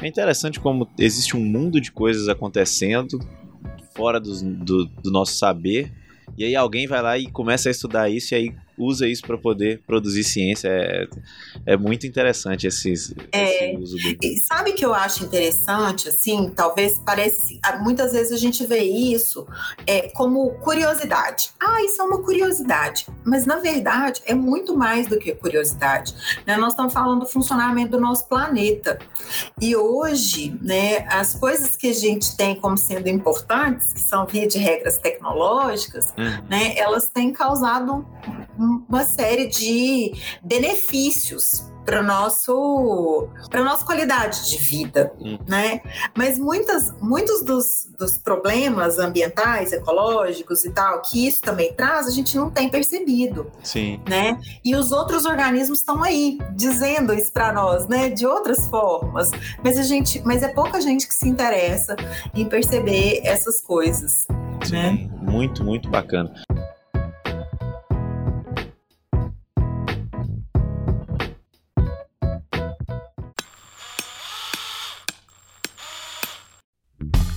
É 0.00 0.08
interessante 0.08 0.58
como 0.58 0.88
existe 0.98 1.36
um 1.36 1.40
mundo 1.40 1.80
de 1.80 1.92
coisas 1.92 2.28
acontecendo 2.28 3.20
fora 3.94 4.18
do, 4.18 4.32
do, 4.42 4.86
do 4.86 5.10
nosso 5.10 5.34
saber. 5.34 5.92
E 6.36 6.44
aí 6.44 6.56
alguém 6.56 6.86
vai 6.86 7.00
lá 7.00 7.16
e 7.16 7.30
começa 7.30 7.68
a 7.68 7.72
estudar 7.72 8.10
isso 8.10 8.34
e 8.34 8.36
aí 8.36 8.54
usa 8.76 9.06
isso 9.06 9.22
para 9.22 9.38
poder 9.38 9.80
produzir 9.86 10.24
ciência. 10.24 10.68
É, 10.68 11.08
é 11.66 11.76
muito 11.76 12.06
interessante 12.06 12.66
esse, 12.66 13.14
é, 13.32 13.72
esse 13.72 13.82
uso 13.82 13.96
do. 13.96 14.46
Sabe 14.46 14.72
que 14.72 14.84
eu 14.84 14.94
acho 14.94 15.24
interessante, 15.24 16.08
assim, 16.08 16.50
talvez 16.54 16.98
pareça. 16.98 17.42
Assim, 17.42 17.60
muitas 17.80 18.12
vezes 18.12 18.32
a 18.32 18.36
gente 18.36 18.64
vê 18.66 18.82
isso 18.82 19.46
é, 19.86 20.08
como 20.10 20.50
curiosidade. 20.60 21.50
Ah, 21.60 21.82
isso 21.84 22.00
é 22.00 22.04
uma 22.04 22.22
curiosidade. 22.22 23.06
Mas 23.24 23.46
na 23.46 23.56
verdade 23.56 24.20
é 24.26 24.34
muito 24.34 24.76
mais 24.76 25.06
do 25.06 25.18
que 25.18 25.34
curiosidade. 25.34 26.14
Né? 26.46 26.56
Nós 26.56 26.72
estamos 26.72 26.92
falando 26.92 27.20
do 27.20 27.26
funcionamento 27.26 27.92
do 27.92 28.00
nosso 28.00 28.26
planeta. 28.28 28.98
E 29.60 29.76
hoje, 29.76 30.58
né, 30.60 31.06
as 31.08 31.34
coisas 31.34 31.76
que 31.76 31.88
a 31.88 31.94
gente 31.94 32.36
tem 32.36 32.54
como 32.54 32.76
sendo 32.76 33.08
importantes, 33.08 33.92
que 33.92 34.00
são 34.00 34.26
via 34.26 34.46
de 34.46 34.58
regras 34.58 34.98
tecnológicas, 34.98 36.12
uhum. 36.16 36.44
né, 36.48 36.76
elas 36.76 37.08
têm 37.08 37.32
causado 37.32 38.06
uma 38.88 39.04
série 39.04 39.46
de 39.46 40.12
benefícios 40.42 41.72
para 41.84 42.02
nosso 42.02 43.28
para 43.50 43.64
nossa 43.64 43.84
qualidade 43.84 44.48
de 44.48 44.56
vida, 44.56 45.12
hum. 45.20 45.38
né? 45.46 45.80
Mas 46.16 46.38
muitas 46.38 46.92
muitos 47.00 47.44
dos, 47.44 47.88
dos 47.98 48.18
problemas 48.18 48.98
ambientais, 48.98 49.72
ecológicos 49.72 50.64
e 50.64 50.70
tal 50.70 51.02
que 51.02 51.26
isso 51.26 51.40
também 51.40 51.72
traz, 51.74 52.06
a 52.06 52.10
gente 52.10 52.36
não 52.36 52.50
tem 52.50 52.68
percebido, 52.68 53.50
Sim. 53.62 54.00
né? 54.08 54.38
E 54.64 54.74
os 54.76 54.92
outros 54.92 55.24
organismos 55.24 55.80
estão 55.80 56.02
aí 56.02 56.38
dizendo 56.54 57.12
isso 57.12 57.32
para 57.32 57.52
nós, 57.52 57.88
né? 57.88 58.08
De 58.08 58.26
outras 58.26 58.66
formas, 58.68 59.30
mas 59.62 59.78
a 59.78 59.82
gente, 59.82 60.22
mas 60.24 60.42
é 60.42 60.48
pouca 60.48 60.80
gente 60.80 61.06
que 61.06 61.14
se 61.14 61.28
interessa 61.28 61.96
em 62.34 62.48
perceber 62.48 63.20
essas 63.24 63.60
coisas, 63.60 64.26
Sim. 64.64 64.72
né? 64.72 65.10
Muito, 65.20 65.64
muito 65.64 65.88
bacana. 65.88 66.32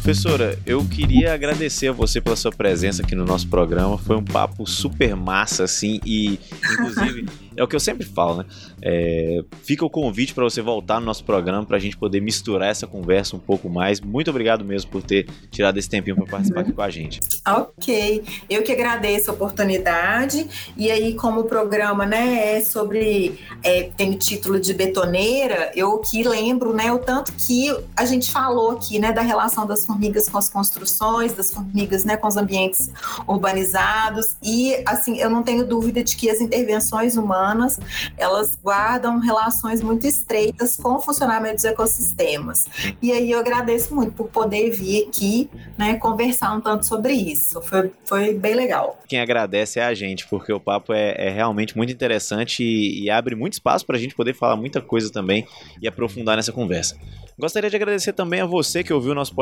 Professora, 0.05 0.55
eu 0.67 0.85
queria 0.85 1.33
agradecer 1.33 1.87
a 1.87 1.91
você 1.91 2.21
pela 2.21 2.35
sua 2.35 2.51
presença 2.51 3.01
aqui 3.01 3.15
no 3.15 3.25
nosso 3.25 3.47
programa. 3.47 3.97
Foi 3.97 4.15
um 4.15 4.23
papo 4.23 4.63
super 4.67 5.15
massa, 5.15 5.63
assim, 5.63 5.99
e 6.05 6.39
inclusive 6.73 7.25
é 7.57 7.63
o 7.63 7.67
que 7.67 7.75
eu 7.75 7.79
sempre 7.79 8.05
falo, 8.05 8.37
né? 8.37 8.45
É, 8.81 9.43
fica 9.63 9.85
o 9.85 9.89
convite 9.89 10.33
para 10.33 10.43
você 10.43 10.61
voltar 10.61 10.99
no 10.99 11.05
nosso 11.05 11.23
programa 11.23 11.65
para 11.65 11.77
a 11.77 11.79
gente 11.79 11.97
poder 11.97 12.21
misturar 12.21 12.69
essa 12.69 12.85
conversa 12.85 13.35
um 13.35 13.39
pouco 13.39 13.69
mais. 13.69 14.01
Muito 14.01 14.29
obrigado 14.29 14.63
mesmo 14.63 14.91
por 14.91 15.01
ter 15.01 15.27
tirado 15.49 15.77
esse 15.77 15.89
tempinho 15.89 16.15
para 16.15 16.25
participar 16.25 16.61
aqui 16.61 16.73
com 16.73 16.81
a 16.81 16.89
gente. 16.89 17.19
Ok, 17.47 18.23
eu 18.49 18.61
que 18.61 18.71
agradeço 18.71 19.31
a 19.31 19.33
oportunidade. 19.33 20.47
E 20.77 20.91
aí, 20.91 21.13
como 21.15 21.41
o 21.41 21.43
programa 21.45 22.05
né, 22.05 22.57
é 22.57 22.61
sobre. 22.61 23.39
É, 23.63 23.89
tem 23.97 24.11
o 24.11 24.19
título 24.19 24.59
de 24.59 24.73
betoneira, 24.73 25.71
eu 25.75 25.97
que 25.99 26.21
lembro 26.23 26.73
né, 26.73 26.91
o 26.91 26.99
tanto 26.99 27.31
que 27.33 27.75
a 27.95 28.05
gente 28.05 28.31
falou 28.31 28.71
aqui 28.71 28.99
né, 28.99 29.11
da 29.11 29.21
relação 29.21 29.65
das 29.65 29.85
formigas 29.95 30.27
com 30.27 30.37
as 30.37 30.49
construções, 30.49 31.33
das 31.33 31.53
formigas 31.53 32.03
né, 32.03 32.17
com 32.17 32.27
os 32.27 32.35
ambientes 32.35 32.91
urbanizados. 33.27 34.35
E 34.43 34.75
assim, 34.85 35.17
eu 35.17 35.29
não 35.29 35.41
tenho 35.41 35.65
dúvida 35.65 36.03
de 36.03 36.15
que 36.15 36.29
as 36.29 36.41
intervenções 36.41 37.15
humanas 37.15 37.79
elas 38.17 38.57
guardam 38.61 39.19
relações 39.19 39.81
muito 39.81 40.05
estreitas 40.05 40.75
com 40.75 40.95
o 40.95 41.01
funcionamento 41.01 41.55
dos 41.55 41.65
ecossistemas. 41.65 42.65
E 43.01 43.11
aí 43.11 43.31
eu 43.31 43.39
agradeço 43.39 43.95
muito 43.95 44.11
por 44.11 44.27
poder 44.27 44.71
vir 44.71 45.07
aqui, 45.07 45.49
né, 45.77 45.95
conversar 45.95 46.53
um 46.53 46.61
tanto 46.61 46.85
sobre 46.85 47.13
isso. 47.13 47.61
Foi, 47.61 47.91
foi 48.03 48.33
bem 48.33 48.53
legal. 48.53 48.99
Quem 49.07 49.19
agradece 49.19 49.79
é 49.79 49.85
a 49.85 49.93
gente, 49.93 50.27
porque 50.27 50.51
o 50.51 50.59
papo 50.59 50.93
é, 50.93 51.15
é 51.17 51.29
realmente 51.29 51.77
muito 51.77 51.93
interessante 51.93 52.63
e, 52.63 53.03
e 53.03 53.09
abre 53.09 53.35
muito 53.35 53.53
espaço 53.53 53.85
para 53.85 53.95
a 53.95 53.99
gente 53.99 54.15
poder 54.15 54.33
falar 54.33 54.55
muita 54.55 54.81
coisa 54.81 55.11
também 55.11 55.47
e 55.81 55.87
aprofundar 55.87 56.35
nessa 56.35 56.51
conversa. 56.51 56.97
Gostaria 57.37 57.69
de 57.69 57.75
agradecer 57.75 58.13
também 58.13 58.39
a 58.39 58.45
você 58.45 58.81
que 58.81 58.93
ouviu 58.93 59.13
nosso 59.13 59.35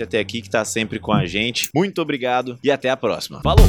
podcast 0.00 0.02
até 0.02 0.18
aqui, 0.18 0.40
que 0.40 0.48
está 0.48 0.64
sempre 0.64 0.98
com 0.98 1.12
a 1.12 1.26
gente. 1.26 1.68
Muito 1.74 2.00
obrigado 2.00 2.58
e 2.62 2.70
até 2.70 2.88
a 2.90 2.96
próxima. 2.96 3.40
Falou! 3.42 3.66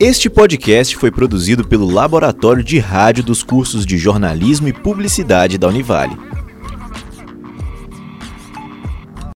Este 0.00 0.30
podcast 0.30 0.96
foi 0.96 1.10
produzido 1.10 1.66
pelo 1.66 1.90
Laboratório 1.90 2.62
de 2.62 2.78
Rádio 2.78 3.24
dos 3.24 3.42
cursos 3.42 3.84
de 3.84 3.98
Jornalismo 3.98 4.68
e 4.68 4.72
Publicidade 4.72 5.58
da 5.58 5.66
Univale. 5.66 6.16